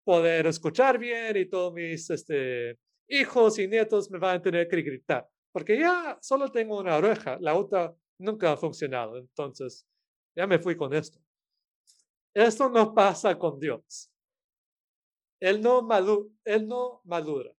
poder 0.07 0.47
escuchar 0.47 0.99
bien 0.99 1.37
y 1.37 1.47
todos 1.47 1.73
mis 1.73 2.09
este, 2.11 2.79
hijos 3.09 3.59
y 3.59 3.67
nietos 3.67 4.09
me 4.09 4.19
van 4.19 4.37
a 4.37 4.43
tener 4.43 4.69
que 4.69 4.81
gritar, 4.81 5.27
porque 5.57 5.79
ya 5.79 6.19
solo 6.21 6.53
tengo 6.53 6.79
una 6.79 6.99
oreja, 6.99 7.39
la 7.41 7.55
otra 7.55 7.97
nunca 8.19 8.53
ha 8.53 8.59
funcionado, 8.59 9.17
entonces 9.17 9.87
ya 10.37 10.47
me 10.47 10.59
fui 10.59 10.77
con 10.77 10.93
esto. 10.93 11.19
Esto 12.35 12.69
no 12.69 12.93
pasa 12.93 13.39
con 13.39 13.59
Dios. 13.59 14.13
Él 15.41 15.63
no, 15.63 15.81
madura, 15.81 16.29
él 16.45 16.69
no 16.69 17.01
madura. 17.05 17.51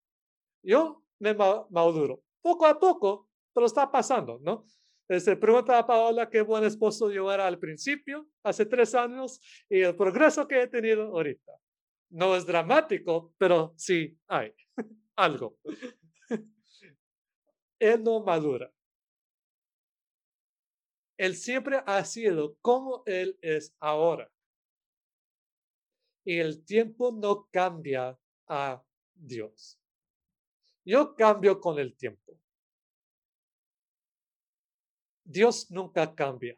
Yo 0.61 1.01
me 1.17 1.33
maduro 1.33 2.21
poco 2.39 2.67
a 2.67 2.79
poco, 2.79 3.31
pero 3.51 3.65
está 3.65 3.91
pasando, 3.91 4.37
¿no? 4.43 4.63
Se 5.07 5.15
este, 5.15 5.35
pregunta 5.35 5.79
a 5.79 5.87
Paola 5.87 6.29
qué 6.29 6.41
buen 6.41 6.65
esposo 6.65 7.09
yo 7.09 7.31
era 7.31 7.47
al 7.47 7.57
principio, 7.57 8.27
hace 8.43 8.67
tres 8.67 8.93
años, 8.93 9.41
y 9.67 9.79
el 9.79 9.95
progreso 9.95 10.47
que 10.47 10.61
he 10.61 10.67
tenido 10.67 11.05
ahorita. 11.05 11.51
No 12.11 12.35
es 12.35 12.45
dramático, 12.45 13.33
pero 13.39 13.73
sí 13.75 14.15
hay 14.27 14.53
algo. 15.15 15.57
Él 17.79 18.03
no 18.03 18.23
madura. 18.23 18.71
Él 21.17 21.35
siempre 21.35 21.81
ha 21.85 22.03
sido 22.05 22.57
como 22.61 23.03
Él 23.05 23.37
es 23.41 23.75
ahora. 23.79 24.31
Y 26.23 26.39
el 26.39 26.63
tiempo 26.63 27.11
no 27.11 27.47
cambia 27.51 28.19
a 28.47 28.83
Dios. 29.13 29.79
Yo 30.85 31.15
cambio 31.15 31.59
con 31.59 31.79
el 31.79 31.95
tiempo. 31.95 32.39
Dios 35.23 35.69
nunca 35.71 36.15
cambia. 36.15 36.55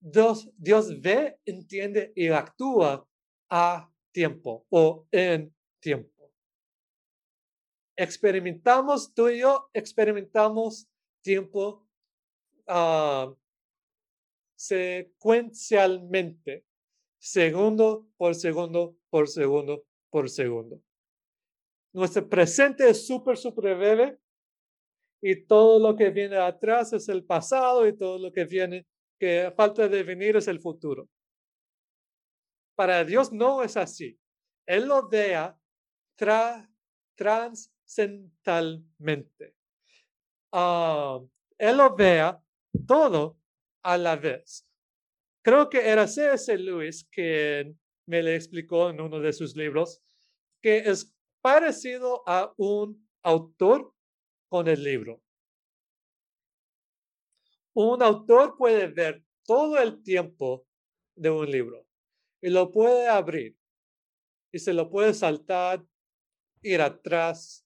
Dios, 0.00 0.50
Dios 0.56 1.00
ve, 1.00 1.40
entiende 1.46 2.12
y 2.14 2.28
actúa 2.28 3.08
a 3.50 3.90
tiempo 4.12 4.66
o 4.70 5.06
en 5.10 5.52
tiempo. 5.80 6.13
Experimentamos, 7.96 9.14
tú 9.14 9.28
y 9.28 9.38
yo 9.40 9.70
experimentamos 9.72 10.88
tiempo 11.22 11.86
uh, 12.66 13.32
secuencialmente, 14.56 16.64
segundo 17.18 18.08
por 18.16 18.34
segundo 18.34 18.96
por 19.10 19.28
segundo 19.28 19.84
por 20.10 20.28
segundo. 20.28 20.82
Nuestro 21.92 22.28
presente 22.28 22.88
es 22.88 23.06
súper, 23.06 23.36
súper 23.36 23.76
breve 23.76 24.18
y 25.22 25.46
todo 25.46 25.78
lo 25.78 25.94
que 25.96 26.10
viene 26.10 26.36
atrás 26.36 26.92
es 26.92 27.08
el 27.08 27.24
pasado 27.24 27.86
y 27.86 27.96
todo 27.96 28.18
lo 28.18 28.32
que 28.32 28.44
viene 28.44 28.88
que 29.18 29.52
falta 29.56 29.88
de 29.88 30.02
venir 30.02 30.36
es 30.36 30.48
el 30.48 30.60
futuro. 30.60 31.08
Para 32.74 33.04
Dios 33.04 33.32
no 33.32 33.62
es 33.62 33.76
así. 33.76 34.18
Él 34.66 34.88
lo 34.88 35.08
vea 35.08 35.56
tra 36.16 36.68
transcendentalmente. 37.84 39.54
Ah, 40.52 41.20
él 41.58 41.76
lo 41.76 41.94
vea 41.94 42.40
todo 42.86 43.38
a 43.82 43.98
la 43.98 44.16
vez. 44.16 44.66
Creo 45.42 45.68
que 45.68 45.88
era 45.88 46.06
C.S. 46.06 46.56
Lewis 46.56 47.06
que 47.10 47.74
me 48.06 48.22
le 48.22 48.36
explicó 48.36 48.90
en 48.90 49.00
uno 49.00 49.20
de 49.20 49.32
sus 49.32 49.56
libros 49.56 50.02
que 50.62 50.78
es 50.78 51.14
parecido 51.42 52.22
a 52.26 52.54
un 52.56 53.06
autor 53.22 53.92
con 54.48 54.68
el 54.68 54.82
libro. 54.82 55.22
Un 57.74 58.02
autor 58.02 58.56
puede 58.56 58.86
ver 58.86 59.24
todo 59.44 59.78
el 59.78 60.02
tiempo 60.02 60.66
de 61.16 61.30
un 61.30 61.50
libro 61.50 61.86
y 62.40 62.48
lo 62.50 62.70
puede 62.70 63.08
abrir 63.08 63.58
y 64.52 64.58
se 64.60 64.72
lo 64.72 64.88
puede 64.88 65.12
saltar, 65.12 65.84
ir 66.62 66.80
atrás, 66.80 67.63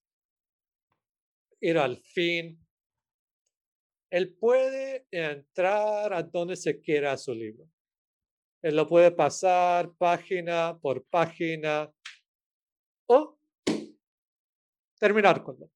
ir 1.60 1.78
al 1.78 1.98
fin. 1.98 2.58
Él 4.10 4.34
puede 4.38 5.06
entrar 5.10 6.12
a 6.12 6.22
donde 6.22 6.56
se 6.56 6.80
quiera 6.80 7.16
su 7.16 7.34
libro. 7.34 7.68
Él 8.62 8.76
lo 8.76 8.86
puede 8.88 9.12
pasar 9.12 9.92
página 9.96 10.78
por 10.80 11.04
página 11.04 11.92
o 13.06 13.38
terminar 14.98 15.42
con 15.42 15.62
él. 15.62 15.70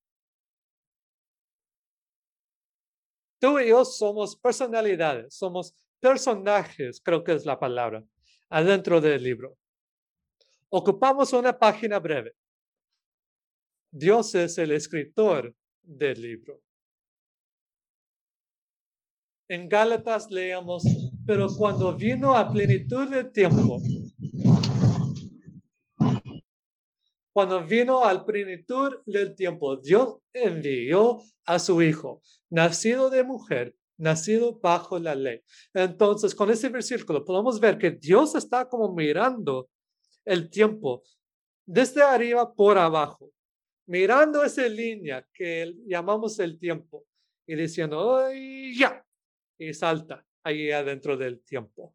Tú 3.41 3.59
y 3.59 3.69
yo 3.69 3.85
somos 3.85 4.37
personalidades, 4.37 5.35
somos 5.35 5.75
personajes, 6.01 7.01
creo 7.01 7.23
que 7.23 7.33
es 7.33 7.45
la 7.45 7.59
palabra, 7.59 8.05
adentro 8.49 9.01
del 9.01 9.23
libro. 9.23 9.59
Ocupamos 10.69 11.33
una 11.33 11.59
página 11.59 11.99
breve. 11.99 12.35
Dios 13.91 14.35
es 14.35 14.59
el 14.59 14.73
escritor 14.73 15.55
del 15.83 16.21
libro. 16.21 16.61
En 19.49 19.69
Gálatas 19.69 20.31
leemos, 20.31 20.85
pero 21.27 21.49
cuando 21.57 21.95
vino 21.95 22.35
a 22.35 22.51
plenitud 22.51 23.09
del 23.09 23.31
tiempo, 23.33 23.81
Cuando 27.33 27.65
vino 27.65 28.05
al 28.05 28.27
plenitud 28.27 28.99
del 29.07 29.35
tiempo, 29.35 29.77
Dios 29.79 30.19
envió 30.35 31.23
a 31.47 31.59
su 31.59 31.81
Hijo, 31.81 32.21
nacido 32.51 33.09
de 33.09 33.25
mujer, 33.25 33.75
nacido 33.97 34.59
bajo 34.61 34.99
la 34.99 35.15
ley. 35.15 35.41
Entonces, 35.73 36.35
con 36.35 36.51
ese 36.51 36.69
versículo 36.69 37.25
podemos 37.25 37.59
ver 37.59 37.79
que 37.79 37.91
Dios 37.91 38.35
está 38.35 38.69
como 38.69 38.95
mirando 38.95 39.71
el 40.27 40.51
tiempo 40.51 41.03
desde 41.65 42.03
arriba 42.03 42.53
por 42.53 42.77
abajo, 42.77 43.31
mirando 43.87 44.43
esa 44.45 44.67
línea 44.69 45.27
que 45.33 45.75
llamamos 45.87 46.39
el 46.39 46.59
tiempo 46.59 47.07
y 47.47 47.55
diciendo, 47.55 48.29
ya! 48.77 49.05
Y 49.59 49.73
salta 49.75 50.25
ahí 50.43 50.71
adentro 50.71 51.17
del 51.17 51.41
tiempo. 51.43 51.95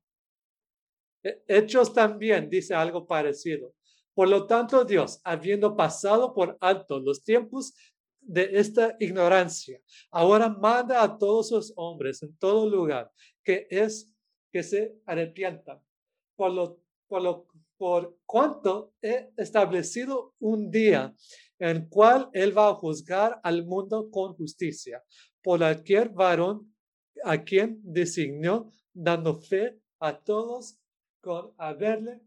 Hechos 1.47 1.93
también 1.93 2.49
dice 2.49 2.73
algo 2.73 3.05
parecido. 3.05 3.73
Por 4.13 4.29
lo 4.29 4.47
tanto, 4.47 4.83
Dios, 4.83 5.19
habiendo 5.23 5.75
pasado 5.75 6.33
por 6.33 6.57
alto 6.61 6.99
los 6.99 7.23
tiempos 7.23 7.73
de 8.19 8.49
esta 8.53 8.95
ignorancia, 8.99 9.79
ahora 10.11 10.49
manda 10.49 11.03
a 11.03 11.17
todos 11.17 11.51
los 11.51 11.73
hombres 11.75 12.23
en 12.23 12.35
todo 12.37 12.69
lugar 12.69 13.11
que 13.43 13.67
es 13.69 14.13
que 14.51 14.63
se 14.63 14.95
arrepientan. 15.05 15.79
Por 16.35 16.51
lo, 16.51 16.81
por 17.07 17.21
lo 17.21 17.47
por 17.77 18.17
cuanto 18.25 18.93
he 19.01 19.29
establecido 19.37 20.33
un 20.39 20.69
día 20.69 21.13
en 21.59 21.87
cual 21.87 22.29
él 22.33 22.57
va 22.57 22.69
a 22.69 22.75
juzgar 22.75 23.39
al 23.43 23.65
mundo 23.65 24.09
con 24.11 24.33
justicia 24.35 25.03
por 25.41 25.59
cualquier 25.59 26.09
varón 26.09 26.73
a 27.23 27.43
quien 27.43 27.79
designó, 27.83 28.73
dando 28.93 29.35
fe 29.35 29.79
a 29.99 30.17
todos 30.17 30.77
con 31.21 31.53
haberle 31.57 32.21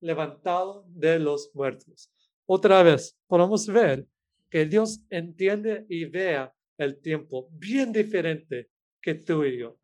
levantado 0.00 0.84
de 0.88 1.18
los 1.18 1.50
muertos. 1.54 2.10
Otra 2.46 2.82
vez, 2.82 3.16
podemos 3.26 3.66
ver 3.66 4.06
que 4.50 4.66
Dios 4.66 5.00
entiende 5.10 5.86
y 5.88 6.04
vea 6.04 6.54
el 6.78 7.00
tiempo 7.00 7.48
bien 7.52 7.92
diferente 7.92 8.70
que 9.00 9.14
tú 9.14 9.44
y 9.44 9.58
yo. 9.58 9.78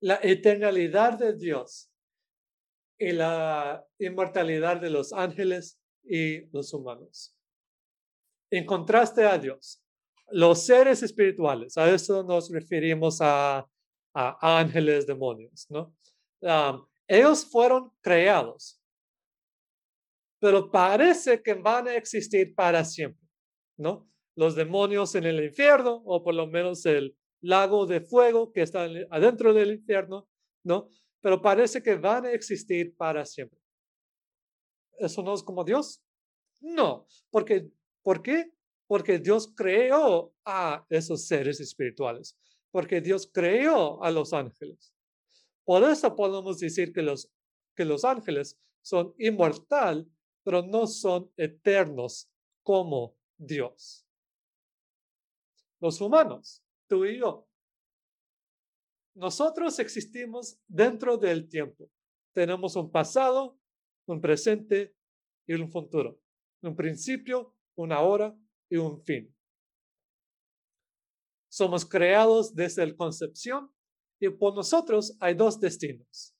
La 0.00 0.18
eternalidad 0.22 1.18
de 1.18 1.36
Dios 1.36 1.90
y 2.98 3.12
la 3.12 3.86
inmortalidad 3.98 4.80
de 4.80 4.90
los 4.90 5.12
ángeles 5.12 5.80
y 6.02 6.46
los 6.52 6.72
humanos. 6.72 7.36
En 8.50 8.64
contraste 8.64 9.24
a 9.24 9.38
Dios, 9.38 9.82
los 10.28 10.64
seres 10.64 11.02
espirituales, 11.02 11.76
a 11.76 11.92
eso 11.92 12.22
nos 12.22 12.50
referimos 12.50 13.18
a, 13.20 13.68
ángeles, 14.14 15.06
demonios, 15.06 15.66
¿no? 15.68 15.94
ellos 17.06 17.44
fueron 17.44 17.92
creados, 18.00 18.80
pero 20.40 20.70
parece 20.70 21.42
que 21.42 21.52
van 21.52 21.88
a 21.88 21.94
existir 21.96 22.54
para 22.54 22.82
siempre, 22.82 23.28
¿no? 23.76 24.08
Los 24.34 24.54
demonios 24.54 25.14
en 25.14 25.24
el 25.24 25.44
infierno, 25.44 26.02
o 26.04 26.22
por 26.22 26.34
lo 26.34 26.46
menos 26.46 26.86
el 26.86 27.14
lago 27.40 27.86
de 27.86 28.00
fuego 28.00 28.52
que 28.52 28.62
está 28.62 28.88
adentro 29.10 29.52
del 29.52 29.72
infierno, 29.72 30.28
¿no? 30.64 30.88
pero 31.26 31.42
parece 31.42 31.82
que 31.82 31.96
van 31.96 32.24
a 32.24 32.30
existir 32.30 32.96
para 32.96 33.26
siempre. 33.26 33.58
¿Eso 34.96 35.24
no 35.24 35.34
es 35.34 35.42
como 35.42 35.64
Dios? 35.64 36.00
No, 36.60 37.08
porque, 37.32 37.68
¿por 38.00 38.22
qué? 38.22 38.52
Porque 38.86 39.18
Dios 39.18 39.52
creó 39.56 40.32
a 40.44 40.86
esos 40.88 41.26
seres 41.26 41.58
espirituales, 41.58 42.38
porque 42.70 43.00
Dios 43.00 43.28
creó 43.32 44.00
a 44.04 44.10
los 44.12 44.32
ángeles. 44.32 44.94
Por 45.64 45.82
eso 45.82 46.14
podemos 46.14 46.60
decir 46.60 46.92
que 46.92 47.02
los, 47.02 47.28
que 47.74 47.84
los 47.84 48.04
ángeles 48.04 48.56
son 48.80 49.12
inmortal, 49.18 50.08
pero 50.44 50.62
no 50.62 50.86
son 50.86 51.28
eternos 51.36 52.30
como 52.62 53.16
Dios. 53.36 54.06
Los 55.80 56.00
humanos, 56.00 56.62
tú 56.88 57.04
y 57.04 57.18
yo, 57.18 57.48
nosotros 59.16 59.78
existimos 59.78 60.60
dentro 60.68 61.16
del 61.16 61.48
tiempo. 61.48 61.90
Tenemos 62.34 62.76
un 62.76 62.90
pasado, 62.90 63.58
un 64.06 64.20
presente 64.20 64.94
y 65.46 65.54
un 65.54 65.70
futuro. 65.70 66.20
Un 66.62 66.76
principio, 66.76 67.56
una 67.76 68.00
hora 68.00 68.36
y 68.70 68.76
un 68.76 69.02
fin. 69.02 69.34
Somos 71.50 71.86
creados 71.86 72.54
desde 72.54 72.86
la 72.86 72.94
concepción 72.94 73.72
y 74.20 74.28
por 74.28 74.54
nosotros 74.54 75.16
hay 75.20 75.34
dos 75.34 75.58
destinos. 75.58 76.34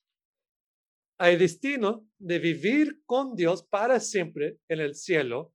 Hay 1.18 1.36
destino 1.36 2.06
de 2.18 2.38
vivir 2.38 3.02
con 3.06 3.34
Dios 3.34 3.62
para 3.62 4.00
siempre 4.00 4.58
en 4.68 4.80
el 4.80 4.94
cielo 4.94 5.54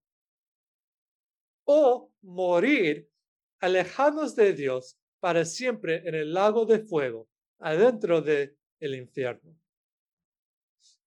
o 1.65 2.11
morir 2.23 3.10
alejados 3.61 4.35
de 4.35 4.53
Dios 4.53 4.97
para 5.19 5.45
siempre 5.45 6.07
en 6.07 6.15
el 6.15 6.33
lago 6.33 6.65
de 6.65 6.79
fuego, 6.79 7.29
adentro 7.59 8.21
del 8.21 8.57
el 8.79 8.95
infierno. 8.95 9.55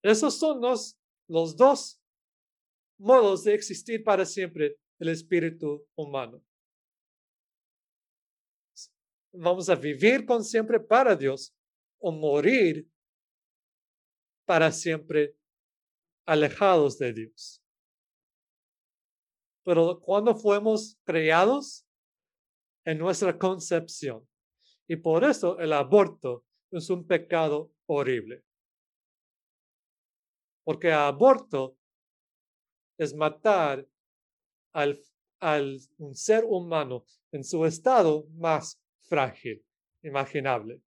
Esos 0.01 0.39
son 0.39 0.61
los, 0.61 0.97
los 1.27 1.57
dos 1.57 2.01
modos 2.97 3.43
de 3.43 3.53
existir 3.53 4.03
para 4.03 4.25
siempre 4.25 4.77
el 4.99 5.09
espíritu 5.09 5.85
humano. 5.95 6.41
Vamos 9.33 9.67
a 9.67 9.75
vivir 9.75 10.25
con 10.25 10.43
siempre 10.43 10.79
para 10.79 11.13
Dios 11.15 11.53
o 11.99 12.11
morir 12.11 12.89
para 14.45 14.71
siempre 14.71 15.35
alejados 16.25 16.97
de 16.97 17.11
Dios. 17.11 17.61
Pero 19.63 19.99
cuando 19.99 20.35
fuimos 20.35 20.97
creados 21.03 21.84
en 22.85 22.99
nuestra 22.99 23.37
concepción. 23.37 24.27
Y 24.87 24.97
por 24.97 25.23
eso 25.23 25.59
el 25.59 25.73
aborto 25.73 26.45
es 26.71 26.89
un 26.89 27.05
pecado 27.05 27.71
horrible. 27.87 28.43
Porque 30.63 30.91
aborto 30.91 31.77
es 32.97 33.13
matar 33.13 33.87
al, 34.73 34.99
al 35.39 35.79
un 35.97 36.15
ser 36.15 36.43
humano 36.47 37.05
en 37.31 37.43
su 37.43 37.65
estado 37.65 38.27
más 38.35 38.81
frágil, 39.03 39.63
imaginable. 40.03 40.81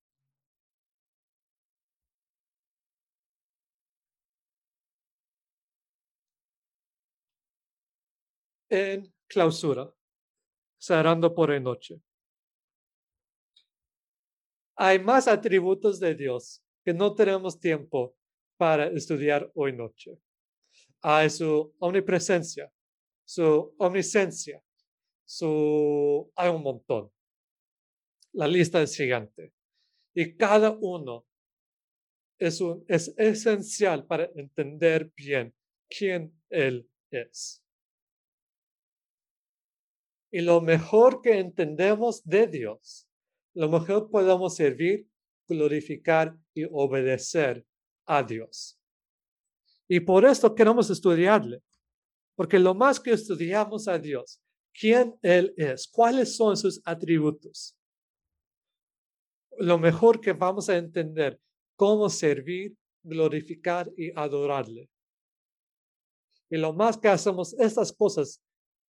En 8.71 9.13
clausura, 9.27 9.91
cerrando 10.79 11.35
por 11.35 11.51
la 11.51 11.61
noche. 11.61 12.01
Hay 14.77 14.99
más 15.01 15.27
atributos 15.27 15.99
de 15.99 16.15
Dios 16.15 16.63
que 16.85 16.95
no 16.95 17.15
tenemos 17.15 17.59
tiempo 17.59 18.17
para 18.57 18.87
estudiar 18.87 19.51
hoy 19.55 19.73
noche. 19.73 20.19
Hay 21.03 21.31
su 21.31 21.75
omnipresencia, 21.81 22.73
su 23.25 23.75
omniscencia, 23.79 24.63
su... 25.25 26.31
hay 26.37 26.49
un 26.51 26.63
montón. 26.63 27.11
La 28.33 28.47
lista 28.47 28.81
es 28.81 28.97
gigante. 28.97 29.53
Y 30.15 30.37
cada 30.37 30.71
uno 30.71 31.27
es, 32.39 32.61
un, 32.61 32.85
es 32.89 33.15
esencial 33.17 34.07
para 34.07 34.31
entender 34.37 35.13
bien 35.17 35.55
quién 35.89 36.41
Él 36.49 36.89
es. 37.11 37.65
Y 40.31 40.43
lo 40.43 40.61
mejor 40.61 41.23
que 41.23 41.39
entendemos 41.39 42.23
de 42.25 42.47
Dios, 42.47 43.09
lo 43.55 43.69
mejor 43.69 44.11
podemos 44.11 44.57
servir, 44.57 45.09
glorificar 45.49 46.37
y 46.55 46.65
obedecer 46.71 47.65
a 48.07 48.23
Dios. 48.23 48.79
Y 49.89 50.01
por 50.01 50.27
esto 50.27 50.55
queremos 50.55 50.91
estudiarle, 50.91 51.63
porque 52.35 52.59
lo 52.59 52.75
más 52.75 53.01
que 53.01 53.13
estudiamos 53.13 53.89
a 53.89 53.99
Dios, 53.99 54.41
quién 54.79 55.19
Él 55.23 55.55
es, 55.57 55.89
cuáles 55.89 56.37
son 56.37 56.57
sus 56.57 56.81
atributos, 56.85 57.75
lo 59.57 59.79
mejor 59.79 60.21
que 60.21 60.35
vamos 60.35 60.69
a 60.69 60.77
entender 60.77 61.41
cómo 61.75 62.09
servir, 62.11 62.77
glorificar 63.03 63.91
y 63.97 64.13
adorarle. 64.15 64.91
Y 66.51 66.59
lo 66.59 66.73
más 66.73 66.97
que 66.97 67.09
hacemos 67.09 67.55
estas 67.55 67.93
cosas 67.93 68.43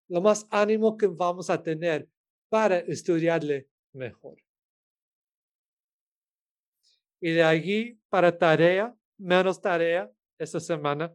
lo 0.09 0.21
más 0.21 0.47
ánimo 0.49 0.97
que 0.97 1.07
vamos 1.07 1.49
a 1.49 1.61
tener 1.61 2.09
para 2.49 2.79
estudiarle 2.79 3.69
mejor. 3.93 4.37
Y 7.21 7.31
de 7.31 7.43
allí 7.43 7.99
para 8.09 8.35
tarea, 8.37 8.95
menos 9.17 9.61
tarea 9.61 10.11
esta 10.37 10.59
semana, 10.59 11.13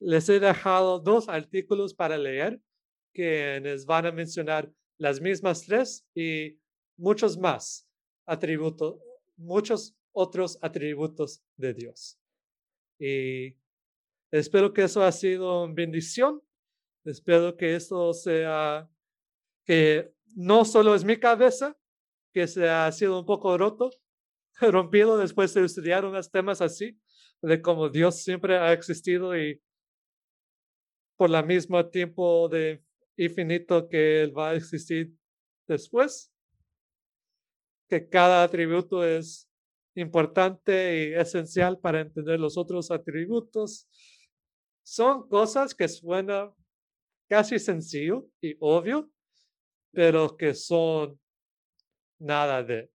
les 0.00 0.28
he 0.28 0.40
dejado 0.40 0.98
dos 0.98 1.28
artículos 1.28 1.94
para 1.94 2.16
leer 2.16 2.60
que 3.12 3.60
les 3.60 3.84
van 3.84 4.06
a 4.06 4.12
mencionar 4.12 4.72
las 4.98 5.20
mismas 5.20 5.62
tres 5.66 6.06
y 6.14 6.58
muchos 6.96 7.36
más 7.36 7.86
atributos, 8.26 8.96
muchos 9.36 9.94
otros 10.12 10.58
atributos 10.62 11.42
de 11.56 11.74
Dios. 11.74 12.18
Y 12.98 13.56
espero 14.30 14.72
que 14.72 14.84
eso 14.84 15.02
ha 15.02 15.12
sido 15.12 15.72
bendición 15.72 16.40
Espero 17.04 17.56
que 17.56 17.76
esto 17.76 18.12
sea, 18.14 18.88
que 19.64 20.12
no 20.34 20.64
solo 20.64 20.94
es 20.94 21.04
mi 21.04 21.18
cabeza, 21.18 21.76
que 22.32 22.46
se 22.46 22.68
ha 22.68 22.90
sido 22.92 23.20
un 23.20 23.26
poco 23.26 23.56
roto, 23.58 23.90
rompido 24.60 25.18
después 25.18 25.52
de 25.54 25.64
estudiar 25.64 26.04
unos 26.04 26.30
temas 26.30 26.60
así, 26.60 26.98
de 27.42 27.60
cómo 27.60 27.90
Dios 27.90 28.22
siempre 28.22 28.56
ha 28.56 28.72
existido 28.72 29.36
y 29.36 29.62
por 31.16 31.30
la 31.30 31.42
mismo 31.42 31.86
tiempo 31.90 32.48
de 32.48 32.82
infinito 33.16 33.88
que 33.88 34.22
Él 34.22 34.36
va 34.36 34.50
a 34.50 34.54
existir 34.54 35.14
después, 35.68 36.32
que 37.88 38.08
cada 38.08 38.42
atributo 38.42 39.04
es 39.04 39.48
importante 39.94 41.10
y 41.10 41.14
esencial 41.14 41.78
para 41.78 42.00
entender 42.00 42.40
los 42.40 42.56
otros 42.56 42.90
atributos. 42.90 43.88
Son 44.82 45.28
cosas 45.28 45.74
que 45.74 45.86
suenan 45.86 46.52
casi 47.28 47.58
sencillo 47.58 48.26
y 48.40 48.56
obvio, 48.60 49.10
pero 49.92 50.36
que 50.36 50.54
son 50.54 51.18
nada 52.18 52.62
de, 52.62 52.90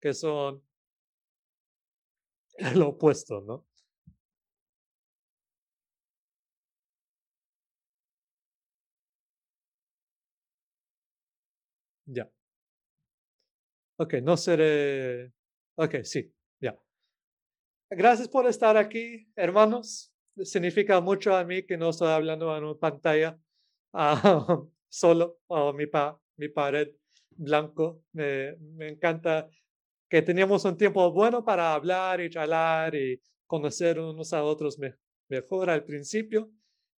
que 0.00 0.14
son 0.14 0.62
el 2.58 2.82
opuesto, 2.82 3.40
¿no? 3.40 3.66
Ya. 12.06 12.30
Ok, 13.98 14.14
no 14.22 14.36
seré. 14.36 15.32
Ok, 15.76 15.96
sí, 16.04 16.32
ya. 16.60 16.78
Gracias 17.90 18.28
por 18.28 18.46
estar 18.46 18.76
aquí, 18.76 19.30
hermanos 19.36 20.15
significa 20.44 21.00
mucho 21.00 21.34
a 21.34 21.44
mí 21.44 21.62
que 21.64 21.76
no 21.76 21.90
estoy 21.90 22.08
hablando 22.08 22.56
en 22.56 22.64
una 22.64 22.78
pantalla 22.78 23.38
ah, 23.92 24.62
solo 24.88 25.40
o 25.46 25.72
mi, 25.72 25.86
pa, 25.86 26.20
mi 26.36 26.48
pared 26.48 26.88
blanco. 27.30 28.02
Me, 28.12 28.56
me 28.56 28.88
encanta 28.88 29.48
que 30.08 30.22
teníamos 30.22 30.64
un 30.64 30.76
tiempo 30.76 31.10
bueno 31.12 31.44
para 31.44 31.74
hablar 31.74 32.20
y 32.20 32.30
charlar 32.30 32.94
y 32.94 33.20
conocer 33.46 33.98
unos 33.98 34.32
a 34.32 34.44
otros 34.44 34.78
mejor 35.28 35.70
al 35.70 35.84
principio. 35.84 36.50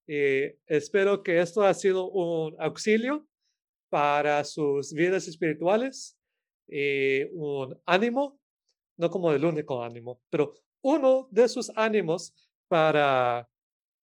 Y 0.07 0.45
espero 0.67 1.23
que 1.23 1.41
esto 1.41 1.63
ha 1.63 1.75
sido 1.75 2.11
un 2.11 2.57
auxilio 2.59 3.27
para 3.91 4.45
sus 4.45 4.93
vidas 4.93 5.29
espirituales 5.29 6.19
y 6.67 7.25
un 7.33 7.79
ánimo, 7.87 8.41
no 8.97 9.11
como 9.11 9.33
el 9.33 9.45
único 9.45 9.83
ánimo, 9.83 10.21
pero 10.31 10.55
uno 10.83 11.29
de 11.31 11.49
sus 11.49 11.71
ánimos 11.75 12.35
para, 12.69 13.49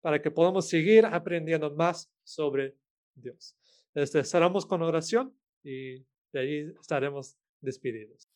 para 0.01 0.21
que 0.21 0.31
podamos 0.31 0.69
seguir 0.69 1.07
aprendiendo 1.07 1.71
más 1.75 2.11
sobre 2.25 2.77
Dios. 3.15 3.57
Este, 3.95 4.25
cerramos 4.25 4.67
con 4.67 4.83
oración 4.83 5.37
y 5.63 5.99
de 6.33 6.41
ahí 6.41 6.75
estaremos 6.81 7.37
despedidos. 7.61 8.29